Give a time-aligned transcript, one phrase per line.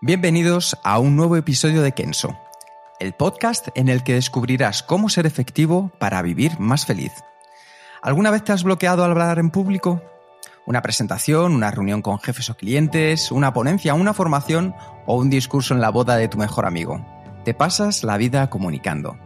[0.00, 2.38] Bienvenidos a un nuevo episodio de Kenso,
[3.00, 7.10] el podcast en el que descubrirás cómo ser efectivo para vivir más feliz.
[8.00, 10.00] ¿Alguna vez te has bloqueado al hablar en público?
[10.66, 14.72] ¿Una presentación, una reunión con jefes o clientes, una ponencia, una formación
[15.04, 17.04] o un discurso en la boda de tu mejor amigo?
[17.44, 19.18] Te pasas la vida comunicando.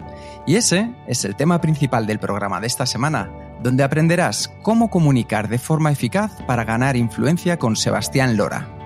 [0.47, 3.31] Y ese es el tema principal del programa de esta semana,
[3.63, 8.82] donde aprenderás cómo comunicar de forma eficaz para ganar influencia con Sebastián Lora.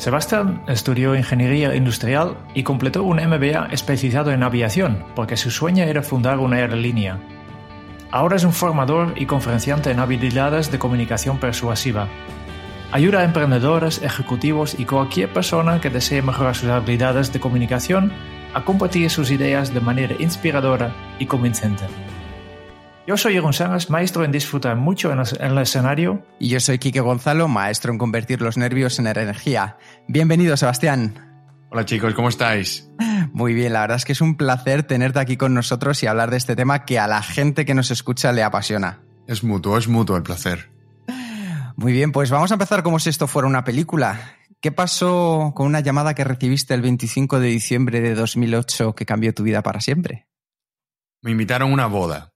[0.00, 6.00] Sebastián estudió ingeniería industrial y completó un MBA especializado en aviación, porque su sueño era
[6.00, 7.18] fundar una aerolínea.
[8.10, 12.08] Ahora es un formador y conferenciante en habilidades de comunicación persuasiva.
[12.92, 18.10] Ayuda a emprendedores, ejecutivos y cualquier persona que desee mejorar sus habilidades de comunicación
[18.54, 21.84] a compartir sus ideas de manera inspiradora y convincente.
[23.10, 26.24] Yo soy Jeroen Sánchez, maestro en disfrutar mucho en el escenario.
[26.38, 29.78] Y yo soy Quique Gonzalo, maestro en convertir los nervios en energía.
[30.06, 31.44] Bienvenido, Sebastián.
[31.72, 32.88] Hola chicos, ¿cómo estáis?
[33.32, 36.30] Muy bien, la verdad es que es un placer tenerte aquí con nosotros y hablar
[36.30, 39.00] de este tema que a la gente que nos escucha le apasiona.
[39.26, 40.70] Es mutuo, es mutuo el placer.
[41.74, 44.36] Muy bien, pues vamos a empezar como si esto fuera una película.
[44.60, 49.34] ¿Qué pasó con una llamada que recibiste el 25 de diciembre de 2008 que cambió
[49.34, 50.28] tu vida para siempre?
[51.22, 52.29] Me invitaron a una boda.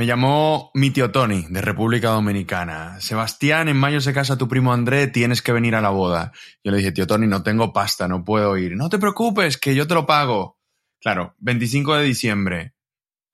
[0.00, 2.98] Me llamó mi tío Tony, de República Dominicana.
[3.02, 6.32] Sebastián, en mayo se casa tu primo André, tienes que venir a la boda.
[6.64, 8.76] Yo le dije, tío Tony, no tengo pasta, no puedo ir.
[8.76, 10.58] No te preocupes, que yo te lo pago.
[11.02, 12.74] Claro, 25 de diciembre.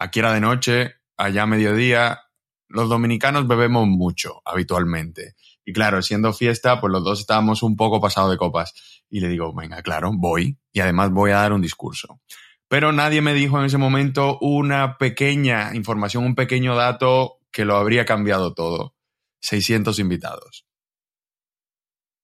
[0.00, 2.22] Aquí era de noche, allá mediodía.
[2.66, 5.37] Los dominicanos bebemos mucho, habitualmente.
[5.65, 8.75] Y claro, siendo fiesta, pues los dos estábamos un poco pasados de copas.
[9.09, 10.59] Y le digo, venga, claro, voy.
[10.72, 12.21] Y además voy a dar un discurso
[12.69, 17.77] pero nadie me dijo en ese momento una pequeña información, un pequeño dato que lo
[17.77, 18.94] habría cambiado todo.
[19.41, 20.66] 600 invitados.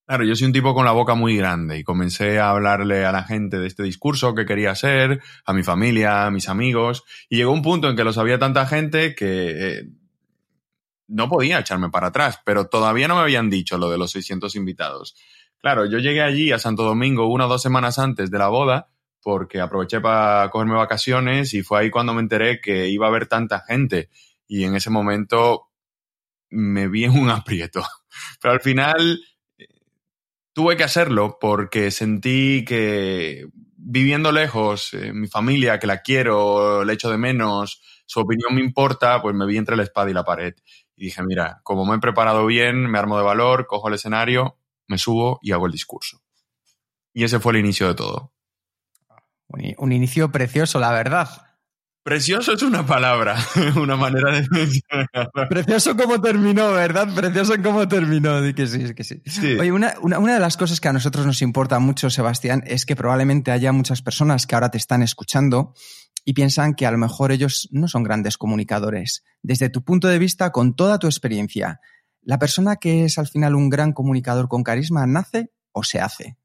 [0.06, 3.12] Claro, yo soy un tipo con la boca muy grande y comencé a hablarle a
[3.12, 7.36] la gente de este discurso que quería hacer, a mi familia, a mis amigos, y
[7.36, 9.84] llegó un punto en que lo sabía tanta gente que eh,
[11.06, 14.56] no podía echarme para atrás, pero todavía no me habían dicho lo de los 600
[14.56, 15.14] invitados.
[15.58, 18.91] Claro, yo llegué allí a Santo Domingo una o dos semanas antes de la boda
[19.22, 23.26] porque aproveché para cogerme vacaciones y fue ahí cuando me enteré que iba a haber
[23.26, 24.10] tanta gente
[24.46, 25.70] y en ese momento
[26.50, 27.82] me vi en un aprieto.
[28.40, 29.20] Pero al final
[29.58, 29.66] eh,
[30.52, 33.46] tuve que hacerlo porque sentí que
[33.84, 38.60] viviendo lejos, eh, mi familia, que la quiero, le echo de menos, su opinión me
[38.60, 40.54] importa, pues me vi entre la espada y la pared.
[40.96, 44.58] Y dije, mira, como me he preparado bien, me armo de valor, cojo el escenario,
[44.86, 46.20] me subo y hago el discurso.
[47.14, 48.31] Y ese fue el inicio de todo.
[49.78, 51.28] Un inicio precioso, la verdad.
[52.04, 53.36] Precioso es una palabra,
[53.76, 55.48] una manera de mencionarlo.
[55.48, 57.14] Precioso como terminó, ¿verdad?
[57.14, 58.42] Precioso en cómo terminó.
[58.42, 59.22] Di que sí, que sí.
[59.24, 59.54] Sí.
[59.54, 62.86] Oye, una, una, una, de las cosas que a nosotros nos importa mucho, Sebastián, es
[62.86, 65.74] que probablemente haya muchas personas que ahora te están escuchando
[66.24, 69.22] y piensan que a lo mejor ellos no son grandes comunicadores.
[69.42, 71.80] Desde tu punto de vista, con toda tu experiencia,
[72.22, 76.36] ¿la persona que es al final un gran comunicador con carisma nace o se hace?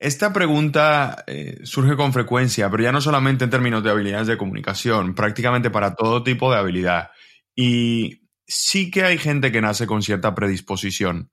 [0.00, 4.38] Esta pregunta eh, surge con frecuencia, pero ya no solamente en términos de habilidades de
[4.38, 7.10] comunicación, prácticamente para todo tipo de habilidad.
[7.54, 11.30] Y sí que hay gente que nace con cierta predisposición,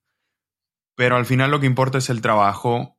[0.98, 2.98] pero al final lo que importa es el trabajo,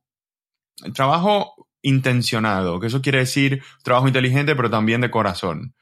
[0.83, 5.75] el trabajo intencionado, que eso quiere decir trabajo inteligente, pero también de corazón.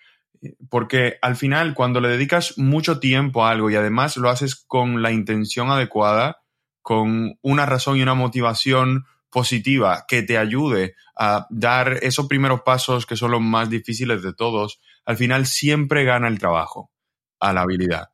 [0.69, 5.01] Porque al final, cuando le dedicas mucho tiempo a algo y además lo haces con
[5.01, 6.41] la intención adecuada,
[6.81, 13.05] con una razón y una motivación positiva que te ayude a dar esos primeros pasos
[13.05, 16.91] que son los más difíciles de todos, al final siempre gana el trabajo
[17.39, 18.09] a la habilidad.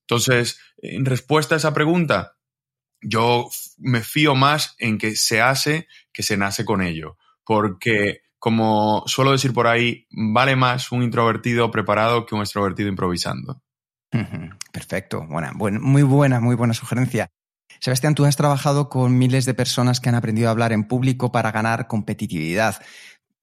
[0.00, 2.36] Entonces, en respuesta a esa pregunta,
[3.00, 3.48] yo
[3.78, 9.32] me fío más en que se hace que se nace con ello, porque como suelo
[9.32, 13.62] decir por ahí, vale más un introvertido preparado que un extrovertido improvisando.
[14.72, 17.30] Perfecto, buena, buen, muy buena, muy buena sugerencia.
[17.80, 21.32] Sebastián, tú has trabajado con miles de personas que han aprendido a hablar en público
[21.32, 22.82] para ganar competitividad.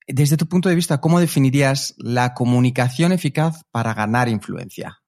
[0.08, 5.02] desde tu punto de vista, ¿cómo definirías la comunicación eficaz para ganar influencia?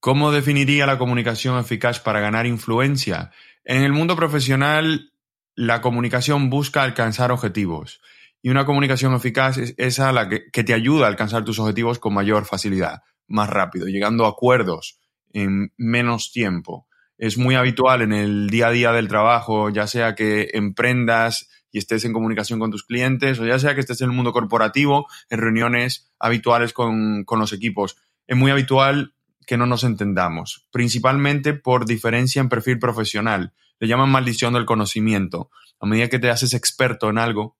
[0.00, 3.32] ¿Cómo definiría la comunicación eficaz para ganar influencia?
[3.64, 5.12] En el mundo profesional,
[5.56, 8.00] la comunicación busca alcanzar objetivos
[8.40, 11.98] y una comunicación eficaz es esa la que, que, te ayuda a alcanzar tus objetivos
[11.98, 15.00] con mayor facilidad, más rápido, llegando a acuerdos
[15.32, 16.86] en menos tiempo.
[17.18, 21.78] Es muy habitual en el día a día del trabajo, ya sea que emprendas y
[21.78, 25.06] estés en comunicación con tus clientes, o ya sea que estés en el mundo corporativo,
[25.28, 27.96] en reuniones habituales con, con los equipos.
[28.26, 29.14] Es muy habitual
[29.46, 33.52] que no nos entendamos, principalmente por diferencia en perfil profesional.
[33.80, 35.50] Le llaman maldición del conocimiento.
[35.80, 37.56] A medida que te haces experto en algo,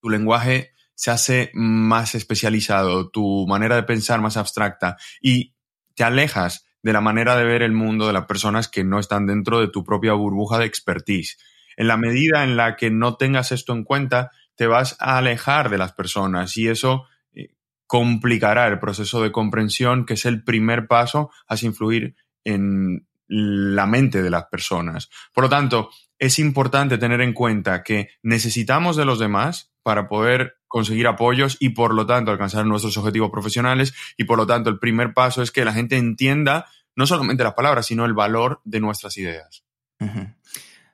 [0.00, 5.54] tu lenguaje se hace más especializado, tu manera de pensar más abstracta y
[5.94, 9.26] te alejas de la manera de ver el mundo de las personas que no están
[9.26, 11.38] dentro de tu propia burbuja de expertise.
[11.76, 15.70] En la medida en la que no tengas esto en cuenta, te vas a alejar
[15.70, 17.54] de las personas y eso eh,
[17.86, 24.22] complicará el proceso de comprensión, que es el primer paso hacia influir en la mente
[24.22, 25.08] de las personas.
[25.32, 30.56] Por lo tanto, es importante tener en cuenta que necesitamos de los demás para poder
[30.68, 34.78] conseguir apoyos y por lo tanto alcanzar nuestros objetivos profesionales y por lo tanto el
[34.78, 38.80] primer paso es que la gente entienda no solamente las palabras, sino el valor de
[38.80, 39.64] nuestras ideas.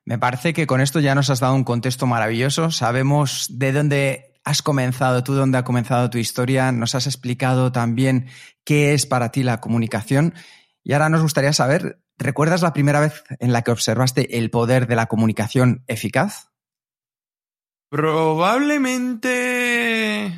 [0.05, 2.71] Me parece que con esto ya nos has dado un contexto maravilloso.
[2.71, 6.73] Sabemos de dónde has comenzado tú, dónde ha comenzado tu historia.
[6.73, 8.29] Nos has explicado también
[8.65, 10.35] qué es para ti la comunicación.
[10.83, 14.87] Y ahora nos gustaría saber, ¿recuerdas la primera vez en la que observaste el poder
[14.87, 16.49] de la comunicación eficaz?
[17.91, 20.35] Probablemente...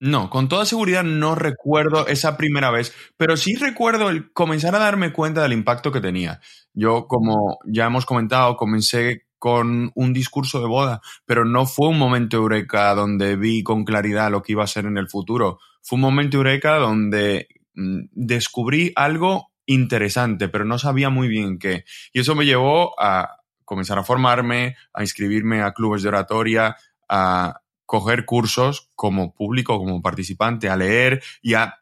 [0.00, 4.80] No, con toda seguridad no recuerdo esa primera vez, pero sí recuerdo el comenzar a
[4.80, 6.40] darme cuenta del impacto que tenía.
[6.74, 11.98] Yo, como ya hemos comentado, comencé con un discurso de boda, pero no fue un
[11.98, 15.58] momento eureka donde vi con claridad lo que iba a ser en el futuro.
[15.82, 21.84] Fue un momento eureka donde mm, descubrí algo interesante, pero no sabía muy bien qué.
[22.12, 23.41] Y eso me llevó a
[23.72, 26.76] comenzar a formarme, a inscribirme a clubes de oratoria,
[27.08, 31.78] a coger cursos como público, como participante, a leer y a,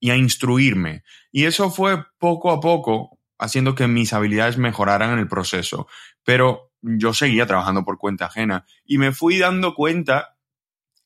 [0.00, 1.04] y a instruirme.
[1.30, 5.86] Y eso fue poco a poco haciendo que mis habilidades mejoraran en el proceso.
[6.24, 10.36] Pero yo seguía trabajando por cuenta ajena y me fui dando cuenta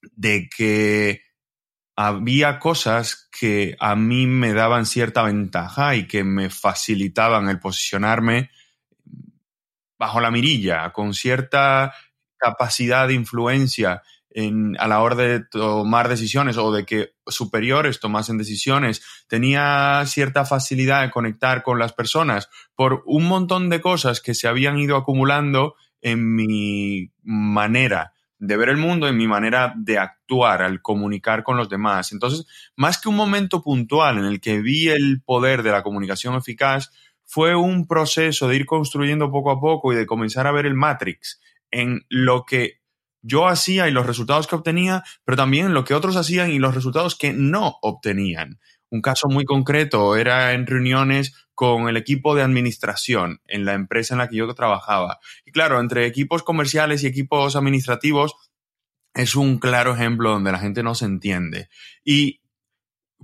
[0.01, 1.21] de que
[1.95, 8.49] había cosas que a mí me daban cierta ventaja y que me facilitaban el posicionarme
[9.99, 11.95] bajo la mirilla, con cierta
[12.39, 18.37] capacidad de influencia en, a la hora de tomar decisiones o de que superiores tomasen
[18.37, 24.35] decisiones, tenía cierta facilidad de conectar con las personas por un montón de cosas que
[24.35, 29.99] se habían ido acumulando en mi manera de ver el mundo, en mi manera de
[29.99, 32.13] actuar, al comunicar con los demás.
[32.13, 32.47] Entonces,
[32.77, 36.91] más que un momento puntual en el que vi el poder de la comunicación eficaz,
[37.27, 40.75] fue un proceso de ir construyendo poco a poco y de comenzar a ver el
[40.75, 41.41] Matrix
[41.71, 42.81] en lo que
[43.21, 46.75] yo hacía y los resultados que obtenía, pero también lo que otros hacían y los
[46.75, 48.61] resultados que no obtenían.
[48.89, 54.15] Un caso muy concreto era en reuniones con el equipo de administración en la empresa
[54.15, 55.19] en la que yo trabajaba.
[55.45, 58.37] Y claro, entre equipos comerciales y equipos administrativos
[59.15, 61.69] es un claro ejemplo donde la gente no se entiende.
[62.05, 62.43] Y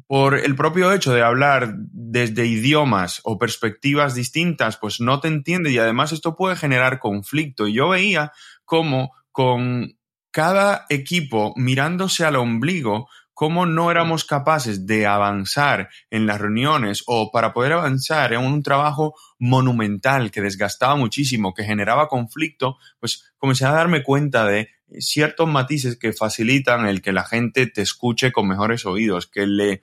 [0.06, 5.70] por el propio hecho de hablar desde idiomas o perspectivas distintas, pues no te entiende
[5.70, 7.66] y además esto puede generar conflicto.
[7.66, 8.32] Y yo veía
[8.64, 9.96] cómo con
[10.30, 17.30] cada equipo mirándose al ombligo, cómo no éramos capaces de avanzar en las reuniones o
[17.30, 23.64] para poder avanzar en un trabajo monumental que desgastaba muchísimo, que generaba conflicto, pues comencé
[23.64, 24.68] a darme cuenta de
[24.98, 29.82] ciertos matices que facilitan el que la gente te escuche con mejores oídos, que le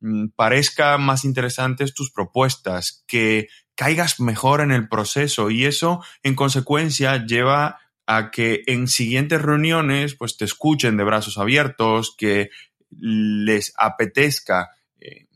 [0.00, 6.34] mm, parezca más interesantes tus propuestas, que caigas mejor en el proceso y eso en
[6.34, 12.50] consecuencia lleva a que en siguientes reuniones pues te escuchen de brazos abiertos, que
[12.90, 14.70] les apetezca,
[15.00, 15.26] eh,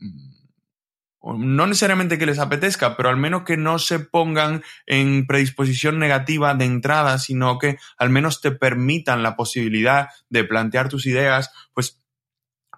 [1.35, 6.53] no necesariamente que les apetezca, pero al menos que no se pongan en predisposición negativa
[6.53, 12.01] de entrada, sino que al menos te permitan la posibilidad de plantear tus ideas, pues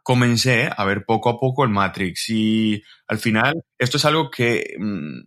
[0.04, 2.30] comencé a ver poco a poco el Matrix.
[2.30, 5.20] Y al final esto es algo que mmm,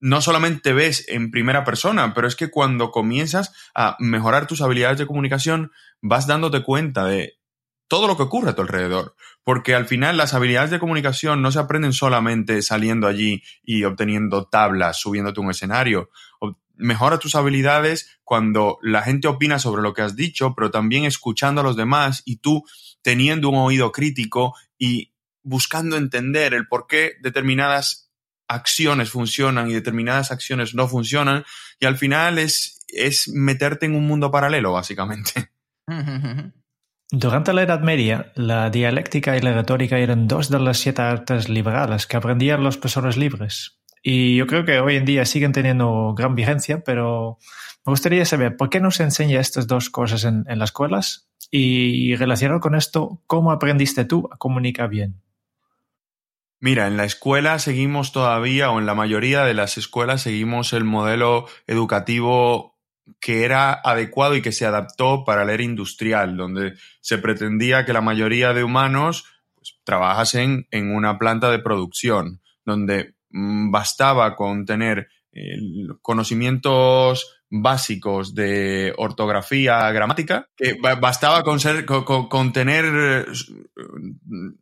[0.00, 4.98] no solamente ves en primera persona, pero es que cuando comienzas a mejorar tus habilidades
[4.98, 7.38] de comunicación, vas dándote cuenta de
[7.94, 9.14] todo lo que ocurre a tu alrededor.
[9.44, 14.48] Porque al final las habilidades de comunicación no se aprenden solamente saliendo allí y obteniendo
[14.48, 16.10] tablas, subiéndote un escenario.
[16.74, 21.60] mejora tus habilidades cuando la gente opina sobre lo que has dicho, pero también escuchando
[21.60, 22.64] a los demás y tú
[23.00, 25.12] teniendo un oído crítico y
[25.44, 28.10] buscando entender el por qué determinadas
[28.48, 31.44] acciones funcionan y determinadas acciones no funcionan
[31.78, 35.52] y al final es, es meterte en un mundo paralelo, básicamente.
[37.10, 41.48] Durante la Edad Media, la dialéctica y la retórica eran dos de las siete artes
[41.48, 43.80] liberales que aprendían los personas libres.
[44.02, 47.38] Y yo creo que hoy en día siguen teniendo gran vigencia, pero
[47.86, 51.28] me gustaría saber por qué no se enseña estas dos cosas en, en las escuelas
[51.50, 55.22] y relacionado con esto, ¿cómo aprendiste tú a comunicar bien?
[56.58, 60.84] Mira, en la escuela seguimos todavía, o en la mayoría de las escuelas seguimos el
[60.84, 62.73] modelo educativo
[63.20, 67.92] que era adecuado y que se adaptó para la era industrial, donde se pretendía que
[67.92, 74.64] la mayoría de humanos pues, trabajasen en una planta de producción, donde mm, bastaba con
[74.64, 75.08] tener
[76.00, 83.26] conocimientos básicos de ortografía, gramática, que bastaba con ser, con, tener,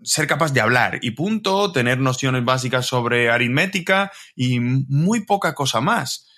[0.02, 5.80] ser capaz de hablar y punto, tener nociones básicas sobre aritmética y muy poca cosa
[5.80, 6.28] más.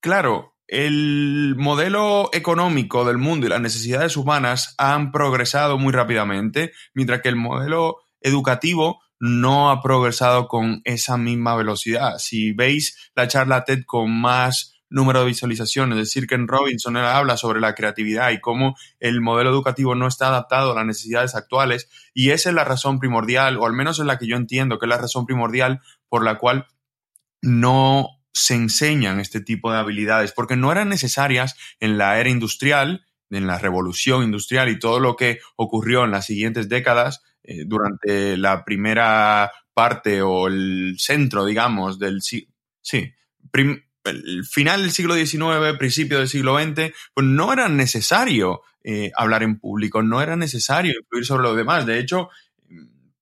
[0.00, 7.20] Claro, el modelo económico del mundo y las necesidades humanas han progresado muy rápidamente, mientras
[7.20, 12.18] que el modelo educativo no ha progresado con esa misma velocidad.
[12.18, 16.96] Si veis la charla TED con más número de visualizaciones, es decir, que en Robinson
[16.96, 20.86] él habla sobre la creatividad y cómo el modelo educativo no está adaptado a las
[20.86, 24.36] necesidades actuales, y esa es la razón primordial, o al menos es la que yo
[24.36, 26.66] entiendo que es la razón primordial por la cual
[27.42, 33.06] no se enseñan este tipo de habilidades porque no eran necesarias en la era industrial,
[33.30, 38.36] en la revolución industrial y todo lo que ocurrió en las siguientes décadas eh, durante
[38.36, 42.48] la primera parte o el centro, digamos, del sí,
[44.04, 49.42] el final del siglo XIX, principio del siglo XX, pues no era necesario eh, hablar
[49.42, 51.86] en público, no era necesario influir sobre los demás.
[51.86, 52.28] De hecho,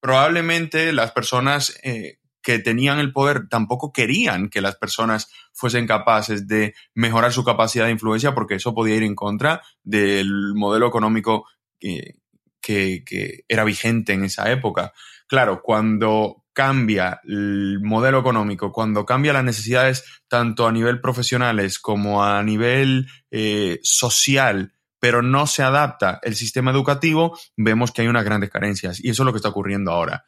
[0.01, 6.47] probablemente las personas eh, que tenían el poder tampoco querían que las personas fuesen capaces
[6.49, 11.47] de mejorar su capacidad de influencia porque eso podía ir en contra del modelo económico
[11.79, 12.17] que,
[12.61, 14.93] que, era vigente en esa época.
[15.27, 22.25] Claro, cuando cambia el modelo económico, cuando cambia las necesidades tanto a nivel profesionales como
[22.25, 28.25] a nivel eh, social, pero no se adapta el sistema educativo, vemos que hay unas
[28.25, 30.25] grandes carencias y eso es lo que está ocurriendo ahora.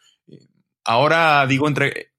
[0.85, 2.13] Ahora digo entre,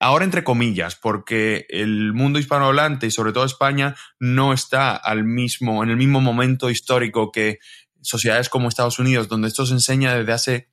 [0.00, 5.82] ahora entre comillas, porque el mundo hispanohablante y sobre todo España no está al mismo,
[5.82, 7.58] en el mismo momento histórico que
[8.00, 10.68] sociedades como Estados Unidos, donde esto se enseña desde hace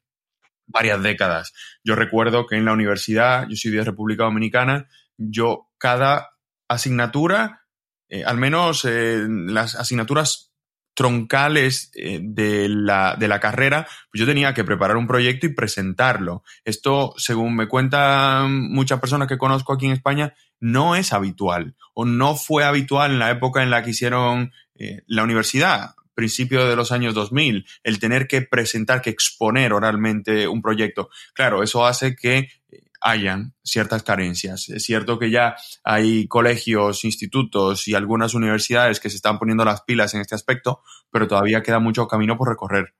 [0.67, 1.53] varias décadas.
[1.83, 4.87] Yo recuerdo que en la universidad, yo soy de República Dominicana,
[5.17, 6.31] yo cada
[6.67, 7.67] asignatura,
[8.09, 10.54] eh, al menos eh, las asignaturas
[10.95, 15.53] troncales eh, de, la, de la carrera, pues yo tenía que preparar un proyecto y
[15.53, 16.43] presentarlo.
[16.63, 22.05] Esto, según me cuentan muchas personas que conozco aquí en España, no es habitual o
[22.05, 26.75] no fue habitual en la época en la que hicieron eh, la universidad, principio de
[26.75, 31.09] los años 2000, el tener que presentar, que exponer oralmente un proyecto.
[31.33, 32.49] Claro, eso hace que
[33.05, 34.67] hayan ciertas carencias.
[34.69, 39.83] Es cierto que ya hay colegios, institutos y algunas universidades que se están poniendo las
[39.83, 40.81] pilas en este aspecto,
[41.11, 42.95] pero todavía queda mucho camino por recorrer.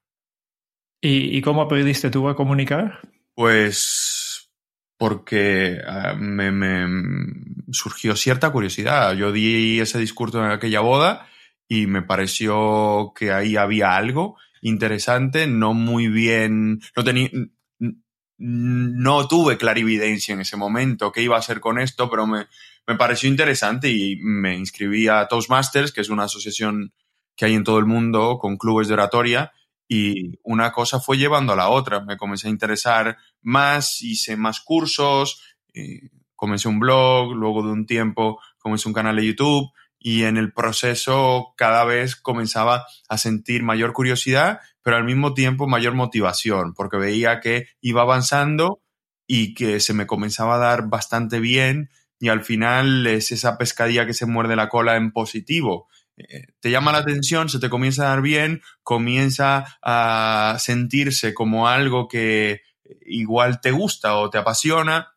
[1.01, 2.99] ¿Y, cómo aprendiste tú a comunicar?
[3.35, 4.49] Pues
[4.97, 6.87] porque ah, me, me,
[7.71, 9.13] surgió cierta curiosidad.
[9.13, 11.27] Yo di ese discurso en aquella boda
[11.67, 17.29] y me pareció que ahí había algo interesante, no muy bien, no tenía,
[18.37, 22.47] no tuve clarividencia en ese momento qué iba a hacer con esto, pero me,
[22.87, 26.93] me, pareció interesante y me inscribí a Toastmasters, que es una asociación
[27.35, 29.51] que hay en todo el mundo con clubes de oratoria,
[29.87, 31.99] y una cosa fue llevando a la otra.
[32.01, 35.41] Me comencé a interesar más, hice más cursos,
[35.73, 39.71] eh, comencé un blog, luego de un tiempo comencé un canal de YouTube
[40.05, 45.65] y en el proceso cada vez comenzaba a sentir mayor curiosidad pero al mismo tiempo
[45.65, 48.83] mayor motivación, porque veía que iba avanzando
[49.25, 54.05] y que se me comenzaba a dar bastante bien y al final es esa pescadilla
[54.05, 55.87] que se muerde la cola en positivo.
[56.17, 61.67] Eh, te llama la atención, se te comienza a dar bien, comienza a sentirse como
[61.67, 62.61] algo que
[63.07, 65.15] igual te gusta o te apasiona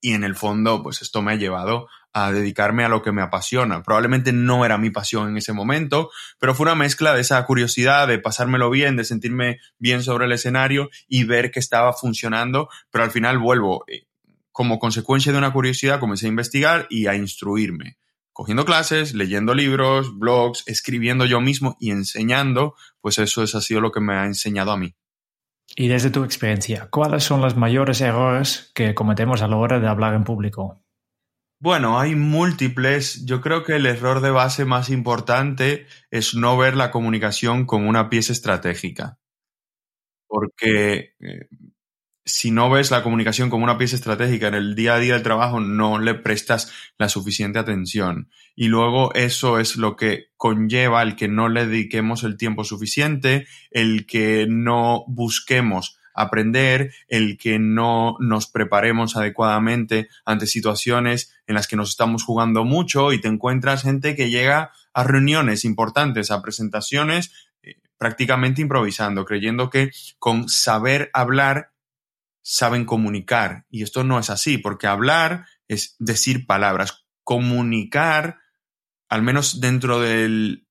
[0.00, 3.22] y en el fondo pues esto me ha llevado a dedicarme a lo que me
[3.22, 3.82] apasiona.
[3.82, 8.08] Probablemente no era mi pasión en ese momento, pero fue una mezcla de esa curiosidad,
[8.08, 13.04] de pasármelo bien, de sentirme bien sobre el escenario y ver que estaba funcionando, pero
[13.04, 14.06] al final vuelvo, eh,
[14.52, 17.98] como consecuencia de una curiosidad comencé a investigar y a instruirme
[18.38, 23.80] cogiendo clases, leyendo libros, blogs, escribiendo yo mismo y enseñando, pues eso es, ha sido
[23.80, 24.94] lo que me ha enseñado a mí.
[25.74, 29.88] Y desde tu experiencia, ¿cuáles son los mayores errores que cometemos a la hora de
[29.88, 30.80] hablar en público?
[31.60, 33.24] Bueno, hay múltiples.
[33.24, 37.88] Yo creo que el error de base más importante es no ver la comunicación como
[37.88, 39.18] una pieza estratégica.
[40.26, 41.48] Porque eh,
[42.24, 45.22] si no ves la comunicación como una pieza estratégica en el día a día del
[45.22, 48.30] trabajo, no le prestas la suficiente atención.
[48.54, 53.46] Y luego eso es lo que conlleva el que no le dediquemos el tiempo suficiente,
[53.70, 61.68] el que no busquemos aprender, el que no nos preparemos adecuadamente ante situaciones en las
[61.68, 66.42] que nos estamos jugando mucho y te encuentras gente que llega a reuniones importantes, a
[66.42, 67.32] presentaciones,
[67.62, 71.72] eh, prácticamente improvisando, creyendo que con saber hablar
[72.42, 73.66] saben comunicar.
[73.70, 77.06] Y esto no es así, porque hablar es decir palabras.
[77.22, 78.38] Comunicar,
[79.08, 80.66] al menos dentro del,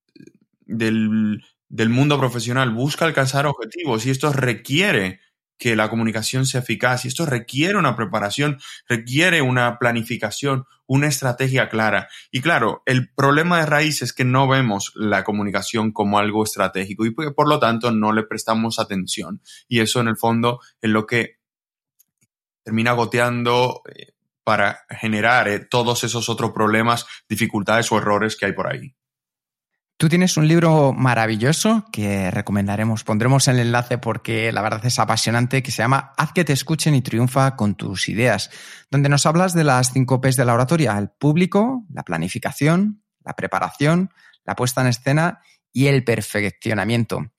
[0.66, 5.22] del, del mundo profesional, busca alcanzar objetivos y esto requiere
[5.58, 11.70] que la comunicación sea eficaz y esto requiere una preparación, requiere una planificación, una estrategia
[11.70, 12.08] clara.
[12.32, 17.06] Y claro, el problema de raíz es que no vemos la comunicación como algo estratégico
[17.06, 19.42] y por lo tanto no le prestamos atención.
[19.68, 21.38] Y eso en el fondo es lo que
[22.64, 28.54] termina goteando eh, para generar eh, todos esos otros problemas, dificultades o errores que hay
[28.54, 28.96] por ahí.
[30.00, 35.64] Tú tienes un libro maravilloso que recomendaremos, pondremos el enlace porque la verdad es apasionante,
[35.64, 38.52] que se llama Haz que te escuchen y triunfa con tus ideas,
[38.92, 43.34] donde nos hablas de las cinco P's de la oratoria, el público, la planificación, la
[43.34, 44.12] preparación,
[44.46, 45.42] la puesta en escena
[45.74, 47.32] y el perfeccionamiento.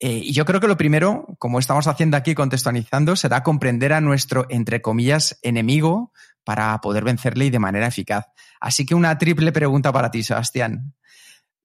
[0.00, 4.00] Eh, y yo creo que lo primero, como estamos haciendo aquí contextualizando, será comprender a
[4.00, 8.26] nuestro, entre comillas, enemigo para poder vencerle y de manera eficaz.
[8.60, 10.92] Así que una triple pregunta para ti, Sebastián.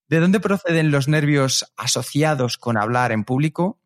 [0.09, 3.79] ¿De dónde proceden los nervios asociados con hablar en público?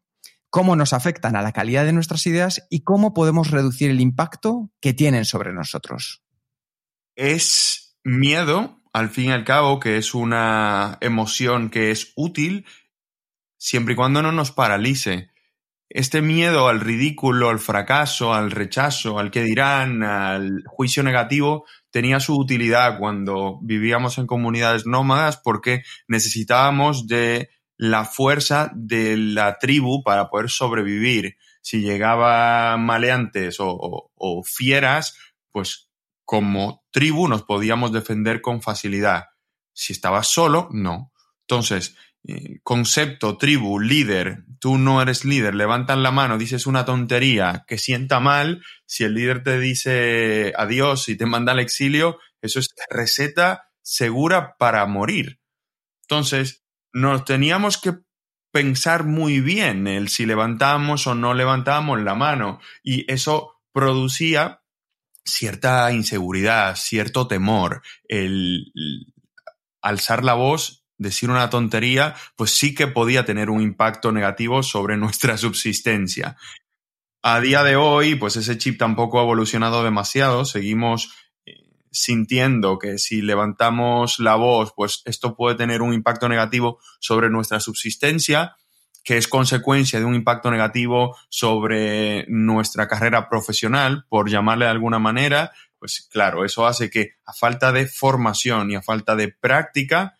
[0.50, 2.66] ¿Cómo nos afectan a la calidad de nuestras ideas?
[2.70, 6.24] ¿Y cómo podemos reducir el impacto que tienen sobre nosotros?
[7.16, 12.66] Es miedo, al fin y al cabo, que es una emoción que es útil
[13.58, 15.33] siempre y cuando no nos paralice.
[15.96, 22.20] Este miedo al ridículo, al fracaso, al rechazo, al que dirán, al juicio negativo, tenía
[22.20, 30.02] su utilidad cuando vivíamos en comunidades nómadas porque necesitábamos de la fuerza de la tribu
[30.02, 31.38] para poder sobrevivir.
[31.62, 35.16] Si llegaban maleantes o, o fieras,
[35.52, 35.92] pues
[36.26, 39.26] como tribu nos podíamos defender con facilidad.
[39.74, 41.12] Si estabas solo, no.
[41.42, 41.96] Entonces,
[42.64, 48.20] concepto, tribu, líder, tú no eres líder, levantan la mano, dices una tontería que sienta
[48.20, 53.70] mal, si el líder te dice adiós y te manda al exilio, eso es receta
[53.82, 55.42] segura para morir.
[56.04, 57.94] Entonces, nos teníamos que
[58.52, 62.60] pensar muy bien el si levantamos o no levantamos la mano.
[62.84, 64.62] Y eso producía
[65.26, 68.72] cierta inseguridad, cierto temor, el
[69.82, 74.98] alzar la voz decir una tontería, pues sí que podía tener un impacto negativo sobre
[74.98, 76.38] nuestra subsistencia.
[77.22, 81.14] A día de hoy, pues ese chip tampoco ha evolucionado demasiado, seguimos
[81.46, 81.54] eh,
[81.92, 87.60] sintiendo que si levantamos la voz, pues esto puede tener un impacto negativo sobre nuestra
[87.60, 88.56] subsistencia,
[89.04, 95.00] que es consecuencia de un impacto negativo sobre nuestra carrera profesional, por llamarle de alguna
[95.00, 95.52] manera,
[95.84, 100.16] pues claro, eso hace que a falta de formación y a falta de práctica,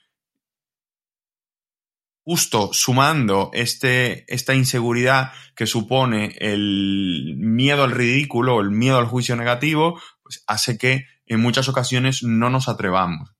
[2.26, 9.36] justo sumando este, esta inseguridad que supone el miedo al ridículo, el miedo al juicio
[9.36, 13.34] negativo, pues hace que en muchas ocasiones no nos atrevamos.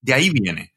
[0.00, 0.74] De ahí viene.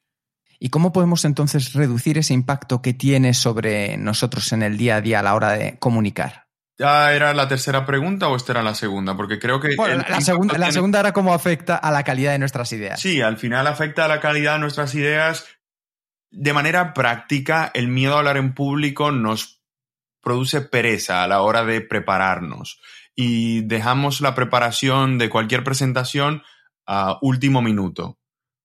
[0.60, 5.01] ¿Y cómo podemos entonces reducir ese impacto que tiene sobre nosotros en el día a
[5.01, 6.47] día a la hora de comunicar?
[6.77, 9.15] ¿Ya era la tercera pregunta o esta era la segunda?
[9.15, 9.75] Porque creo que...
[9.75, 12.99] la, segunda, la segunda era cómo afecta a la calidad de nuestras ideas.
[12.99, 15.45] Sí, al final afecta a la calidad de nuestras ideas
[16.32, 19.62] de manera práctica, el miedo a hablar en público nos
[20.22, 22.80] produce pereza a la hora de prepararnos
[23.15, 26.44] y dejamos la preparación de cualquier presentación
[26.86, 28.20] a último minuto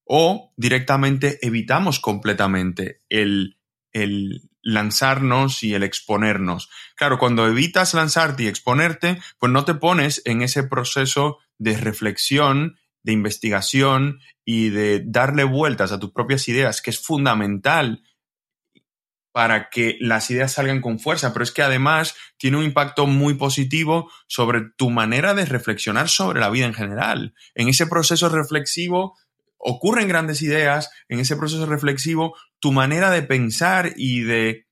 [0.05, 3.59] o directamente evitamos completamente el,
[3.93, 6.71] el lanzarnos y el exponernos.
[6.95, 12.79] Claro, cuando evitas lanzarte y exponerte, pues no te pones en ese proceso de reflexión
[13.07, 18.03] de investigación y de darle vueltas a tus propias ideas, que es fundamental
[19.33, 23.35] para que las ideas salgan con fuerza, pero es que además tiene un impacto muy
[23.35, 27.35] positivo sobre tu manera de reflexionar sobre la vida en general.
[27.55, 29.17] En ese proceso reflexivo
[29.57, 34.67] ocurren grandes ideas en ese proceso reflexivo, tu manera de pensar y de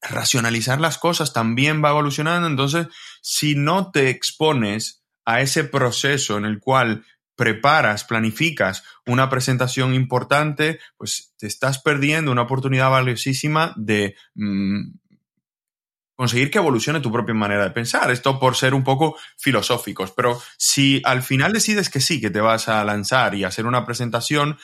[0.00, 2.46] racionalizar las cosas también va evolucionando.
[2.46, 2.86] Entonces,
[3.20, 7.04] si no te expones a ese proceso en el cual
[7.40, 14.90] preparas, planificas una presentación importante, pues te estás perdiendo una oportunidad valiosísima de mm,
[16.16, 18.10] conseguir que evolucione tu propia manera de pensar.
[18.10, 22.42] Esto por ser un poco filosóficos, pero si al final decides que sí, que te
[22.42, 24.58] vas a lanzar y hacer una presentación,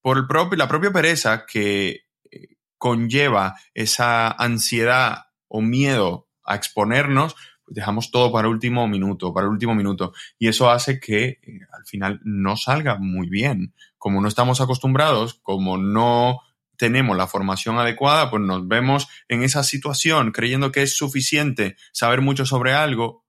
[0.00, 0.26] por
[0.58, 7.36] la propia pereza que eh, conlleva esa ansiedad o miedo a exponernos,
[7.72, 10.12] dejamos todo para último minuto, para último minuto.
[10.38, 13.74] Y eso hace que eh, al final no salga muy bien.
[13.98, 16.40] Como no estamos acostumbrados, como no
[16.76, 22.20] tenemos la formación adecuada, pues nos vemos en esa situación creyendo que es suficiente saber
[22.20, 23.24] mucho sobre algo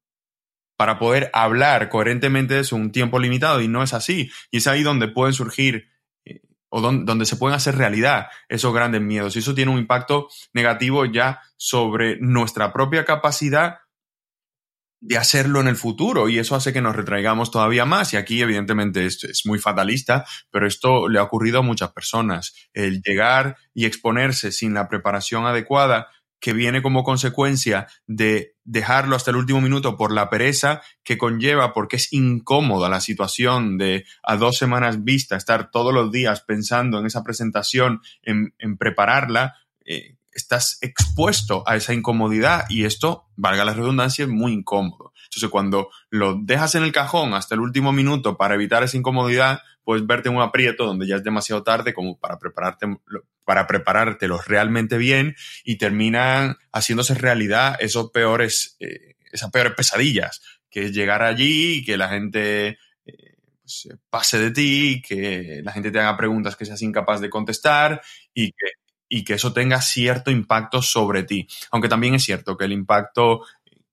[0.75, 4.31] para poder hablar coherentemente de eso un tiempo limitado y no es así.
[4.51, 5.87] Y es ahí donde pueden surgir
[6.25, 9.35] eh, o donde, se pueden hacer realidad esos grandes miedos.
[9.35, 13.77] Y eso tiene un impacto negativo ya sobre nuestra propia capacidad
[15.05, 18.41] de hacerlo en el futuro y eso hace que nos retraigamos todavía más y aquí
[18.41, 22.53] evidentemente es, es, muy fatalista, pero esto le ha ocurrido a muchas personas.
[22.73, 26.07] El llegar y exponerse sin la preparación adecuada
[26.39, 31.73] que viene como consecuencia de dejarlo hasta el último minuto por la pereza que conlleva
[31.73, 36.99] porque es incómoda la situación de a dos semanas vista estar todos los días pensando
[36.99, 43.65] en esa presentación, en, en prepararla, eh, estás expuesto a esa incomodidad y esto, valga
[43.65, 45.13] la redundancia, es muy incómodo.
[45.25, 49.61] Entonces, cuando lo dejas en el cajón hasta el último minuto para evitar esa incomodidad,
[49.83, 52.87] puedes verte en un aprieto donde ya es demasiado tarde como para prepararte
[53.45, 60.85] para preparártelo realmente bien y terminan haciéndose realidad esos peores, eh, esas peores pesadillas, que
[60.85, 65.99] es llegar allí que la gente eh, pues, pase de ti, que la gente te
[65.99, 68.01] haga preguntas que seas incapaz de contestar
[68.33, 68.67] y que
[69.15, 71.47] y que eso tenga cierto impacto sobre ti.
[71.69, 73.41] Aunque también es cierto que el impacto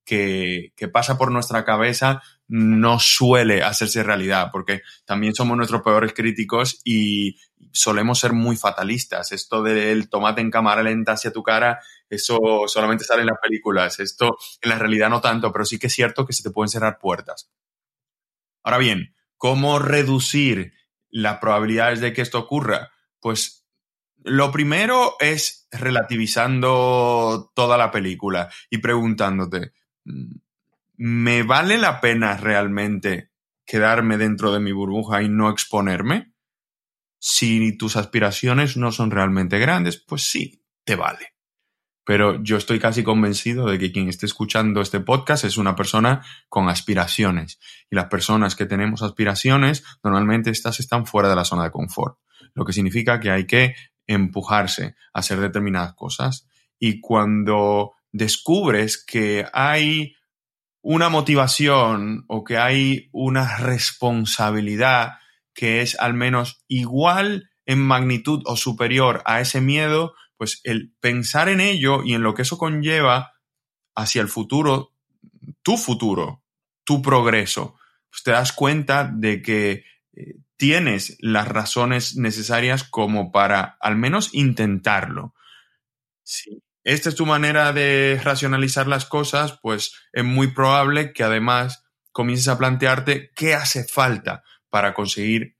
[0.02, 6.80] que, pasa por nuestra cabeza no suele hacerse realidad, porque también somos nuestros peores críticos
[6.86, 7.36] y
[7.70, 9.30] solemos ser muy fatalistas.
[9.32, 14.00] Esto del tomate en cámara lenta hacia tu cara, eso solamente sale en las películas.
[14.00, 16.70] Esto en la realidad no tanto, pero sí que es cierto que se te pueden
[16.70, 17.50] cerrar puertas.
[18.62, 20.72] Ahora bien, ¿cómo reducir
[21.10, 22.90] las probabilidades de que esto ocurra?
[23.20, 23.59] Pues
[24.24, 29.72] lo primero es relativizando toda la película y preguntándote,
[30.96, 33.30] ¿me vale la pena realmente
[33.64, 36.32] quedarme dentro de mi burbuja y no exponerme?
[37.18, 41.34] Si tus aspiraciones no son realmente grandes, pues sí, te vale.
[42.04, 46.24] Pero yo estoy casi convencido de que quien esté escuchando este podcast es una persona
[46.48, 47.60] con aspiraciones.
[47.90, 52.18] Y las personas que tenemos aspiraciones, normalmente estas están fuera de la zona de confort.
[52.54, 53.74] Lo que significa que hay que
[54.06, 56.48] empujarse a hacer determinadas cosas.
[56.78, 60.14] Y cuando descubres que hay
[60.82, 65.14] una motivación o que hay una responsabilidad
[65.52, 71.48] que es al menos igual en magnitud o superior a ese miedo, pues el pensar
[71.48, 73.34] en ello y en lo que eso conlleva
[73.94, 74.94] hacia el futuro,
[75.62, 76.42] tu futuro,
[76.84, 77.76] tu progreso,
[78.10, 79.84] pues te das cuenta de que
[80.20, 85.34] eh, tienes las razones necesarias como para al menos intentarlo.
[86.22, 91.84] Si esta es tu manera de racionalizar las cosas, pues es muy probable que además
[92.12, 95.56] comiences a plantearte qué hace falta para conseguir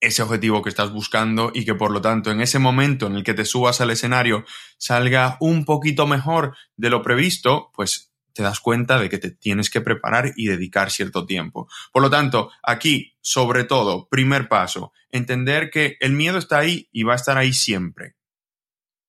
[0.00, 3.24] ese objetivo que estás buscando y que por lo tanto en ese momento en el
[3.24, 4.44] que te subas al escenario
[4.76, 9.70] salga un poquito mejor de lo previsto, pues te das cuenta de que te tienes
[9.70, 11.68] que preparar y dedicar cierto tiempo.
[11.92, 17.02] Por lo tanto, aquí, sobre todo, primer paso, entender que el miedo está ahí y
[17.02, 18.16] va a estar ahí siempre,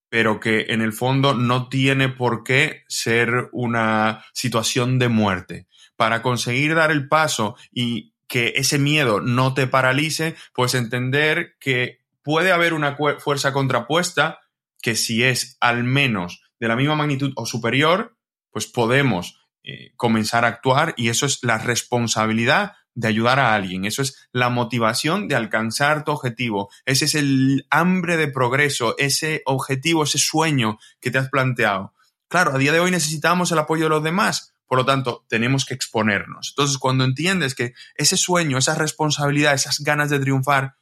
[0.09, 5.67] pero que en el fondo no tiene por qué ser una situación de muerte.
[5.95, 11.99] Para conseguir dar el paso y que ese miedo no te paralice, pues entender que
[12.23, 14.39] puede haber una fuerza contrapuesta
[14.81, 18.15] que si es al menos de la misma magnitud o superior,
[18.53, 23.85] pues podemos eh, comenzar a actuar y eso es la responsabilidad de ayudar a alguien,
[23.85, 29.41] eso es la motivación de alcanzar tu objetivo, ese es el hambre de progreso, ese
[29.45, 31.93] objetivo, ese sueño que te has planteado.
[32.27, 35.65] Claro, a día de hoy necesitamos el apoyo de los demás, por lo tanto, tenemos
[35.65, 36.49] que exponernos.
[36.49, 40.77] Entonces, cuando entiendes que ese sueño, esa responsabilidad, esas ganas de triunfar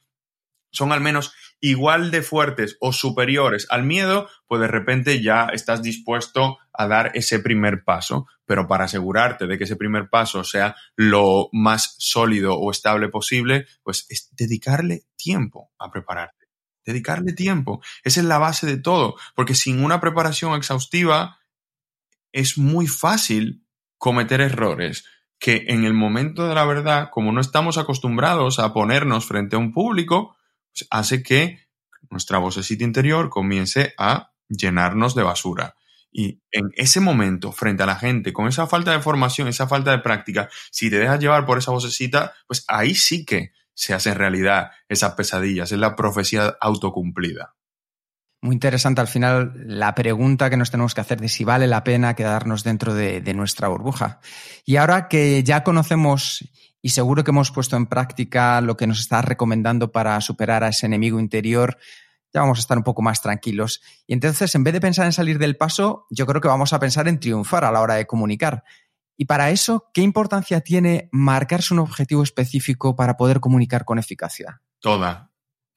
[0.70, 5.82] son al menos igual de fuertes o superiores al miedo, pues de repente ya estás
[5.82, 10.74] dispuesto a dar ese primer paso, pero para asegurarte de que ese primer paso sea
[10.96, 16.46] lo más sólido o estable posible, pues es dedicarle tiempo a prepararte.
[16.84, 17.80] Dedicarle tiempo.
[18.02, 21.38] Esa es la base de todo, porque sin una preparación exhaustiva
[22.32, 23.64] es muy fácil
[23.98, 25.04] cometer errores
[25.38, 29.58] que en el momento de la verdad, como no estamos acostumbrados a ponernos frente a
[29.58, 30.36] un público,
[30.72, 31.58] pues hace que
[32.10, 35.74] nuestra vocecita interior comience a llenarnos de basura.
[36.12, 39.90] Y en ese momento, frente a la gente, con esa falta de formación, esa falta
[39.90, 44.14] de práctica, si te dejas llevar por esa vocecita, pues ahí sí que se hacen
[44.14, 47.54] realidad esas pesadillas, es la profecía autocumplida.
[48.42, 51.84] Muy interesante al final la pregunta que nos tenemos que hacer de si vale la
[51.84, 54.20] pena quedarnos dentro de, de, nuestra burbuja.
[54.64, 56.44] Y ahora que ya conocemos
[56.82, 60.68] y seguro que hemos puesto en práctica lo que nos está recomendando para superar a
[60.68, 61.78] ese enemigo interior,
[62.32, 63.82] ya vamos a estar un poco más tranquilos.
[64.06, 66.80] Y entonces, en vez de pensar en salir del paso, yo creo que vamos a
[66.80, 68.64] pensar en triunfar a la hora de comunicar.
[69.16, 74.62] Y para eso, ¿qué importancia tiene marcarse un objetivo específico para poder comunicar con eficacia?
[74.80, 75.30] Toda,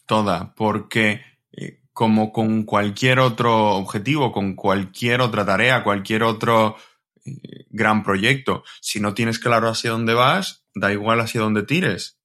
[0.05, 6.77] toda, porque eh, como con cualquier otro objetivo, con cualquier otra tarea, cualquier otro
[7.25, 12.17] eh, gran proyecto, si no tienes claro hacia dónde vas, da igual hacia dónde tires.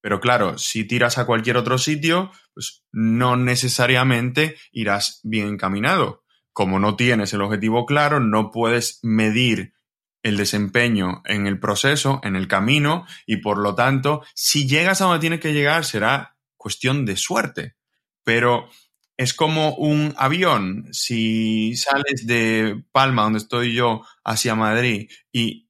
[0.00, 6.24] Pero claro, si tiras a cualquier otro sitio, pues no necesariamente irás bien encaminado.
[6.52, 9.74] Como no tienes el objetivo claro, no puedes medir
[10.22, 15.04] el desempeño en el proceso, en el camino, y por lo tanto, si llegas a
[15.04, 17.76] donde tienes que llegar, será cuestión de suerte.
[18.24, 18.68] Pero
[19.16, 20.88] es como un avión.
[20.92, 25.68] Si sales de Palma, donde estoy yo, hacia Madrid, y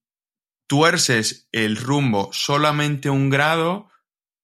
[0.66, 3.89] tuerces el rumbo solamente un grado,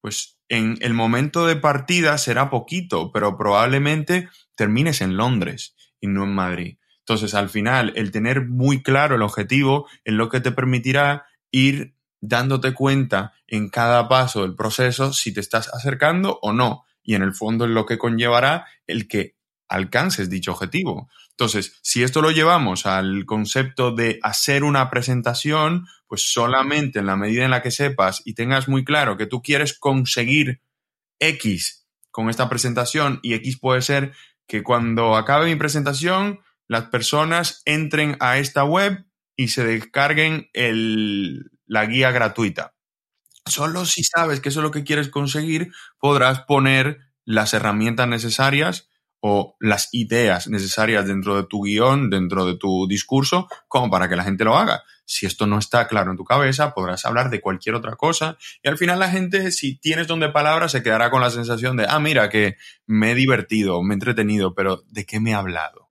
[0.07, 6.23] pues en el momento de partida será poquito, pero probablemente termines en Londres y no
[6.23, 6.79] en Madrid.
[7.01, 11.97] Entonces, al final, el tener muy claro el objetivo es lo que te permitirá ir
[12.21, 16.85] dándote cuenta en cada paso del proceso si te estás acercando o no.
[17.03, 19.35] Y en el fondo es lo que conllevará el que
[19.69, 21.11] alcances dicho objetivo.
[21.31, 27.17] Entonces, si esto lo llevamos al concepto de hacer una presentación, pues solamente en la
[27.17, 30.61] medida en la que sepas y tengas muy claro que tú quieres conseguir
[31.19, 34.13] X con esta presentación y X puede ser
[34.47, 39.05] que cuando acabe mi presentación las personas entren a esta web
[39.37, 42.75] y se descarguen el, la guía gratuita.
[43.45, 48.89] Solo si sabes que eso es lo que quieres conseguir, podrás poner las herramientas necesarias
[49.21, 54.17] o las ideas necesarias dentro de tu guion, dentro de tu discurso, como para que
[54.17, 54.83] la gente lo haga.
[55.05, 58.69] Si esto no está claro en tu cabeza, podrás hablar de cualquier otra cosa y
[58.69, 61.87] al final la gente, si tienes don de palabras, se quedará con la sensación de,
[61.89, 65.91] ah, mira, que me he divertido, me he entretenido, pero ¿de qué me he hablado?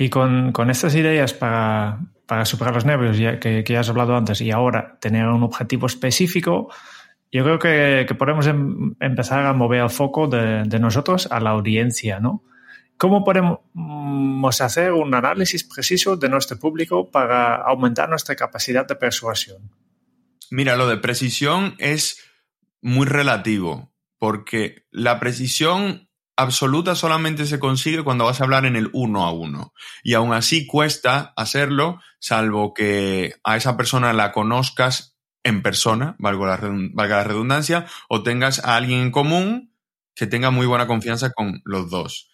[0.00, 4.40] Y con, con estas ideas para, para, superar los nervios que, que, has hablado antes
[4.40, 6.72] y ahora tener un objetivo específico,
[7.30, 11.38] yo creo que, que podemos em, empezar a mover el foco de, de, nosotros a
[11.38, 12.42] la audiencia, ¿no?
[12.96, 19.70] ¿Cómo podemos hacer un análisis preciso de nuestro público para aumentar nuestra capacidad de persuasión?
[20.50, 22.24] Mira, lo de precisión es
[22.80, 26.08] muy relativo, porque la precisión
[26.40, 29.72] absoluta solamente se consigue cuando vas a hablar en el uno a uno.
[30.02, 36.58] Y aún así cuesta hacerlo, salvo que a esa persona la conozcas en persona, valga
[36.94, 39.74] la redundancia, o tengas a alguien en común
[40.14, 42.30] que tenga muy buena confianza con los dos.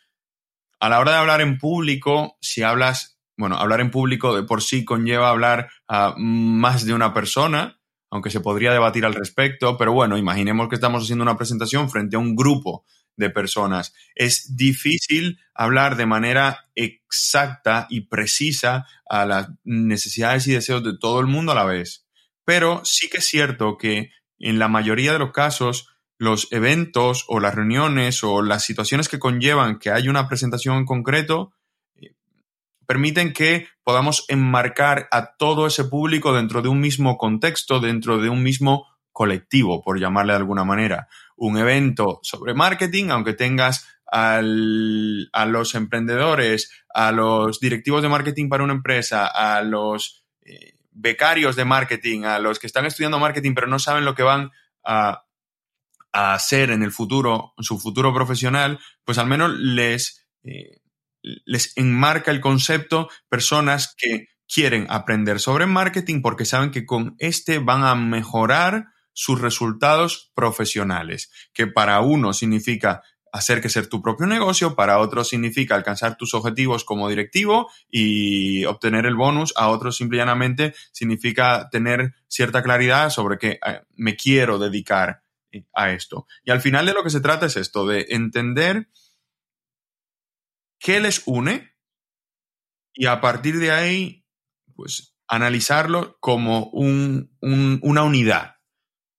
[0.80, 4.62] A la hora de hablar en público, si hablas, bueno, hablar en público de por
[4.62, 9.92] sí conlleva hablar a más de una persona, aunque se podría debatir al respecto, pero
[9.92, 12.84] bueno, imaginemos que estamos haciendo una presentación frente a un grupo
[13.16, 13.94] de personas.
[14.14, 21.20] Es difícil hablar de manera exacta y precisa a las necesidades y deseos de todo
[21.20, 22.06] el mundo a la vez.
[22.44, 27.40] Pero sí que es cierto que en la mayoría de los casos, los eventos o
[27.40, 31.52] las reuniones o las situaciones que conllevan que haya una presentación en concreto
[31.94, 32.14] eh,
[32.86, 38.28] permiten que podamos enmarcar a todo ese público dentro de un mismo contexto, dentro de
[38.28, 41.08] un mismo colectivo, por llamarle de alguna manera.
[41.36, 48.64] Un evento sobre marketing, aunque tengas a los emprendedores, a los directivos de marketing para
[48.64, 53.66] una empresa, a los eh, becarios de marketing, a los que están estudiando marketing pero
[53.66, 54.50] no saben lo que van
[54.84, 55.22] a,
[56.12, 60.80] hacer en el futuro, en su futuro profesional, pues al menos les, eh,
[61.22, 67.58] les enmarca el concepto personas que quieren aprender sobre marketing porque saben que con este
[67.58, 73.02] van a mejorar sus resultados profesionales, que para uno significa
[73.32, 78.66] hacer que ser tu propio negocio, para otros significa alcanzar tus objetivos como directivo y
[78.66, 83.80] obtener el bonus, a otros simple y llanamente significa tener cierta claridad sobre que eh,
[83.94, 86.26] me quiero dedicar eh, a esto.
[86.44, 88.90] Y al final de lo que se trata es esto, de entender
[90.78, 91.74] qué les une
[92.92, 94.26] y a partir de ahí,
[94.74, 98.55] pues analizarlo como una unidad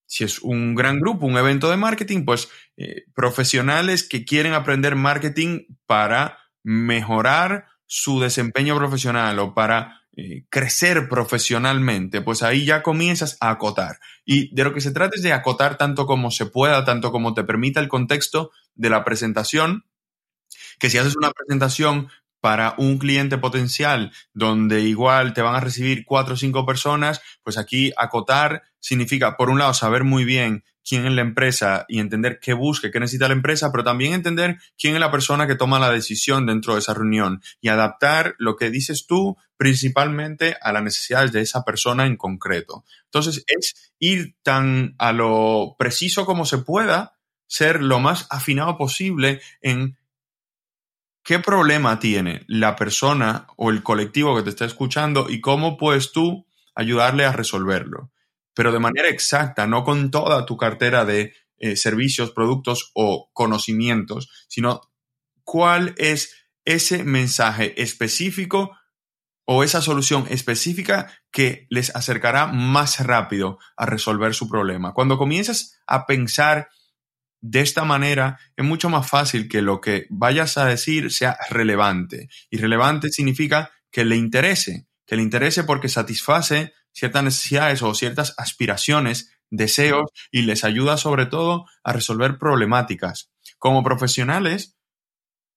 [0.08, 4.96] si es un gran grupo, un evento de marketing, pues eh, profesionales que quieren aprender
[4.96, 13.38] marketing para mejorar su desempeño profesional o para eh, crecer profesionalmente, pues ahí ya comienzas
[13.40, 14.00] a acotar.
[14.26, 17.34] Y de lo que se trata es de acotar tanto como se pueda, tanto como
[17.34, 19.86] te permita el contexto de la presentación,
[20.80, 26.06] que si haces una presentación para un cliente potencial donde igual te van a recibir
[26.06, 31.06] cuatro o cinco personas, pues aquí acotar significa, por un lado, saber muy bien quién
[31.06, 34.94] es la empresa y entender qué busca, qué necesita la empresa, pero también entender quién
[34.94, 38.70] es la persona que toma la decisión dentro de esa reunión y adaptar lo que
[38.70, 42.86] dices tú principalmente a las necesidades de esa persona en concreto.
[43.04, 49.42] Entonces, es ir tan a lo preciso como se pueda, ser lo más afinado posible
[49.62, 49.98] en
[51.24, 56.14] qué problema tiene la persona o el colectivo que te está escuchando y cómo puedes
[56.14, 58.12] tú ayudarle a resolverlo.
[58.58, 64.32] Pero de manera exacta, no con toda tu cartera de eh, servicios, productos o conocimientos,
[64.50, 64.82] sino
[65.44, 66.34] cuál es
[66.66, 68.76] ese mensaje específico
[69.46, 74.92] o esa solución específica que les acercará más rápido a resolver su problema.
[74.94, 76.70] Cuando comienzas a pensar
[77.40, 82.28] de esta manera es mucho más fácil que lo que vayas a decir sea relevante.
[82.50, 88.34] Y relevante significa que le interese, que le interese porque satisface ciertas necesidades o ciertas
[88.38, 93.32] aspiraciones, deseos y les ayuda sobre todo a resolver problemáticas.
[93.60, 94.80] Como profesionales,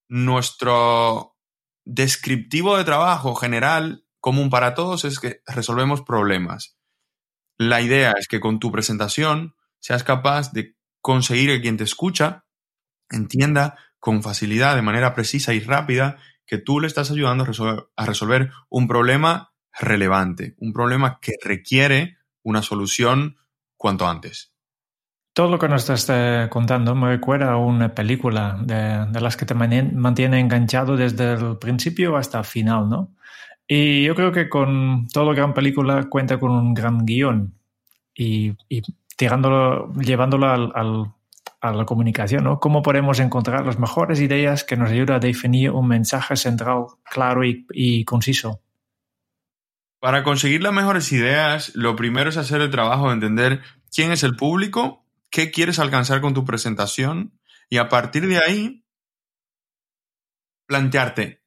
[0.06, 1.38] nuestro
[1.86, 6.76] descriptivo de trabajo general común para todos es que resolvemos problemas.
[7.56, 12.44] La idea es que con tu presentación seas capaz de conseguir que quien te escucha
[13.08, 17.44] entienda con facilidad, de manera precisa y rápida, que tú le estás ayudando
[17.96, 19.49] a resolver, un problema
[19.80, 23.36] relevante, un problema que requiere una solución
[23.76, 24.52] cuanto antes.
[25.32, 29.46] Todo lo que nos estás eh, contando me recuerda a una película de, las que
[29.46, 33.14] te mantiene enganchado desde el principio hasta el final, ¿no?
[33.66, 37.54] Y yo creo que con toda gran película cuenta con un gran guion
[38.14, 38.82] y, y
[39.16, 40.72] tirándolo, llevándolo al,
[41.60, 42.58] a la comunicación, ¿no?
[42.58, 47.42] ¿Cómo podemos encontrar las mejores ideas que nos ayuden a definir un mensaje central claro
[47.44, 48.60] y, conciso?
[50.00, 53.60] Para conseguir las mejores ideas, lo primero es hacer el trabajo de entender
[53.94, 58.84] quién es el público, qué quieres alcanzar con tu presentación y a partir de ahí
[60.66, 61.42] plantearte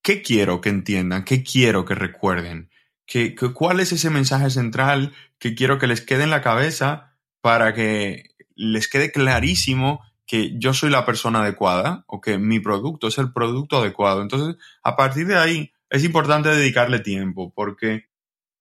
[0.00, 2.70] qué quiero que entiendan, qué quiero que recuerden,
[3.04, 7.72] ¿Qué, cuál es ese mensaje central que quiero que les quede en la cabeza para
[7.72, 13.16] que les quede clarísimo que yo soy la persona adecuada o que mi producto es
[13.16, 14.20] el producto adecuado.
[14.20, 18.08] Entonces, a partir de ahí, es importante dedicarle tiempo porque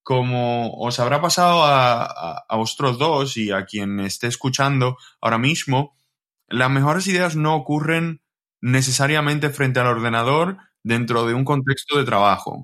[0.04, 5.98] como os habrá pasado a, a, vosotros dos y a quien esté escuchando ahora mismo,
[6.48, 8.22] las mejores ideas no ocurren
[8.62, 12.64] necesariamente frente al ordenador dentro de un contexto de trabajo.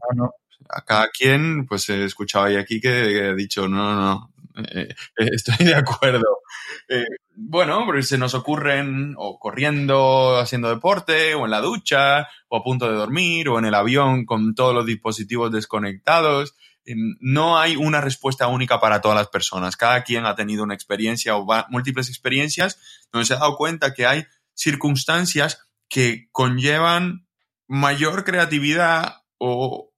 [0.70, 4.88] A cada quien, pues he escuchado ahí aquí que, he dicho, no, no, no, eh,
[5.18, 6.43] eh, estoy de acuerdo.
[6.90, 7.06] Eh,
[7.36, 12.64] bueno, porque se nos ocurren o corriendo, haciendo deporte, o en la ducha, o a
[12.64, 16.56] punto de dormir, o en el avión con todos los dispositivos desconectados.
[16.86, 19.78] No hay una respuesta única para todas las personas.
[19.78, 24.06] Cada quien ha tenido una experiencia o múltiples experiencias donde se ha dado cuenta que
[24.06, 27.28] hay circunstancias que conllevan
[27.68, 29.92] mayor creatividad o,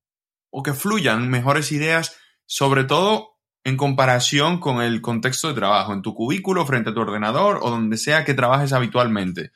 [0.52, 2.16] o que fluyan mejores ideas,
[2.46, 3.35] sobre todo
[3.66, 7.72] en comparación con el contexto de trabajo, en tu cubículo, frente a tu ordenador o
[7.72, 9.52] donde sea que trabajes habitualmente.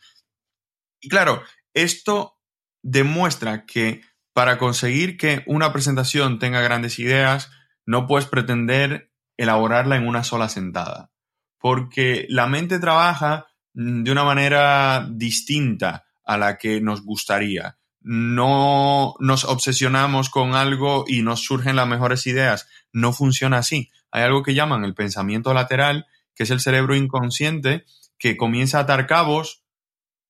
[1.00, 1.44] Y claro,
[1.76, 2.40] esto
[2.82, 4.02] demuestra que
[4.34, 7.52] para conseguir que una presentación tenga grandes ideas,
[7.86, 11.12] no puedes pretender elaborarla en una sola sentada,
[11.60, 17.78] porque la mente trabaja de una manera distinta a la que nos gustaría.
[18.12, 22.68] No nos obsesionamos con algo y nos surgen las mejores ideas.
[22.92, 23.92] No funciona así.
[24.10, 27.86] Hay algo que llaman el pensamiento lateral, que es el cerebro inconsciente
[28.18, 29.64] que comienza a atar cabos,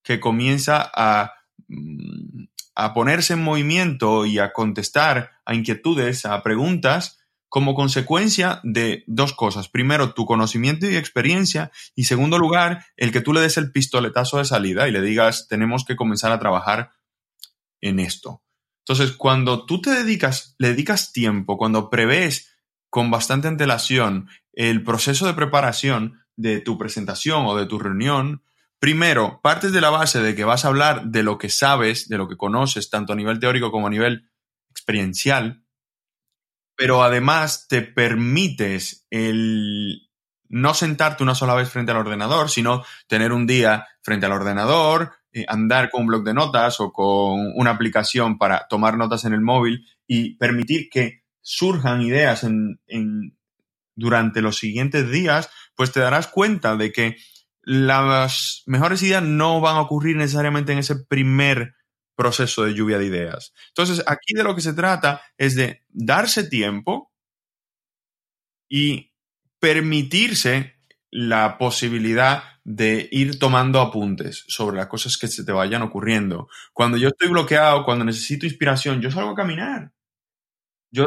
[0.04, 1.34] que comienza a
[1.70, 2.48] mm,
[2.80, 7.20] a ponerse en movimiento y a contestar a inquietudes, a preguntas,
[7.50, 9.68] como consecuencia de dos cosas.
[9.68, 11.72] Primero, tu conocimiento y experiencia.
[11.94, 15.48] Y segundo lugar, el que tú le des el pistoletazo de salida y le digas,
[15.50, 16.92] tenemos que comenzar a trabajar
[17.82, 18.44] en esto.
[18.86, 22.56] Entonces, cuando tú te dedicas, le dedicas tiempo, cuando prevés
[22.90, 28.44] con bastante antelación el proceso de preparación de tu presentación o de tu reunión,
[28.80, 32.18] Primero, partes de la base de que vas a hablar de lo que sabes, de
[32.18, 34.32] lo que conoces, tanto a nivel teórico como a nivel
[34.72, 35.66] experiencial,
[36.78, 40.10] pero además te permites el
[40.48, 45.12] no sentarte una sola vez frente al ordenador, sino tener un día frente al ordenador,
[45.32, 49.34] eh, andar con un blog de notas o con una aplicación para tomar notas en
[49.34, 52.46] el móvil y permitir que surjan ideas
[53.96, 57.18] durante los siguientes días, pues te darás cuenta de que
[57.62, 61.76] las mejores ideas no van a ocurrir necesariamente en ese primer
[62.16, 63.54] proceso de lluvia de ideas.
[63.68, 67.14] Entonces, aquí de lo que se trata es de darse tiempo
[68.68, 69.14] y
[69.60, 70.79] permitirse
[71.12, 76.48] la posibilidad de ir tomando apuntes sobre las cosas que se te vayan ocurriendo.
[76.72, 79.92] Cuando yo estoy bloqueado, cuando necesito inspiración, yo salgo a caminar.
[80.92, 81.06] Yo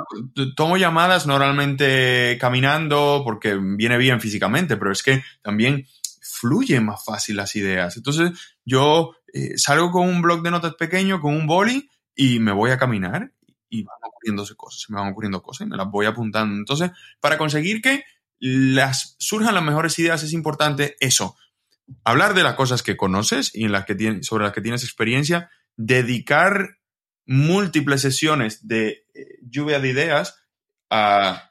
[0.57, 5.87] tomo llamadas normalmente caminando porque viene bien físicamente, pero es que también
[6.21, 7.97] fluyen más fácil las ideas.
[7.97, 8.31] Entonces
[8.65, 12.71] yo eh, salgo con un blog de notas pequeño, con un boli y me voy
[12.71, 13.33] a caminar
[13.69, 16.55] y van ocurriéndose cosas, me van ocurriendo cosas y me las voy apuntando.
[16.57, 16.91] Entonces,
[17.21, 18.05] para conseguir que
[18.45, 21.37] las surjan las mejores ideas es importante eso,
[22.03, 24.83] hablar de las cosas que conoces y en las que tienes, sobre las que tienes
[24.83, 26.79] experiencia, dedicar
[27.25, 30.43] múltiples sesiones de eh, lluvia de ideas
[30.91, 31.51] a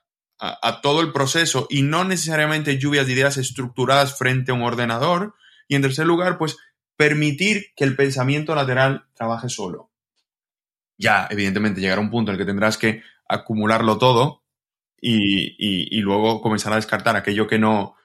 [0.84, 5.34] todo el proceso y no necesariamente lluvias de ideas estructuradas frente a un ordenador.
[5.68, 6.58] Y en tercer lugar, pues
[6.98, 9.92] permitir que el pensamiento lateral trabaje solo.
[10.98, 14.41] Ya, evidentemente, llegará un punto en el que tendrás que acumularlo todo
[15.02, 17.96] y, y, luego comenzar a descartar aquello que no,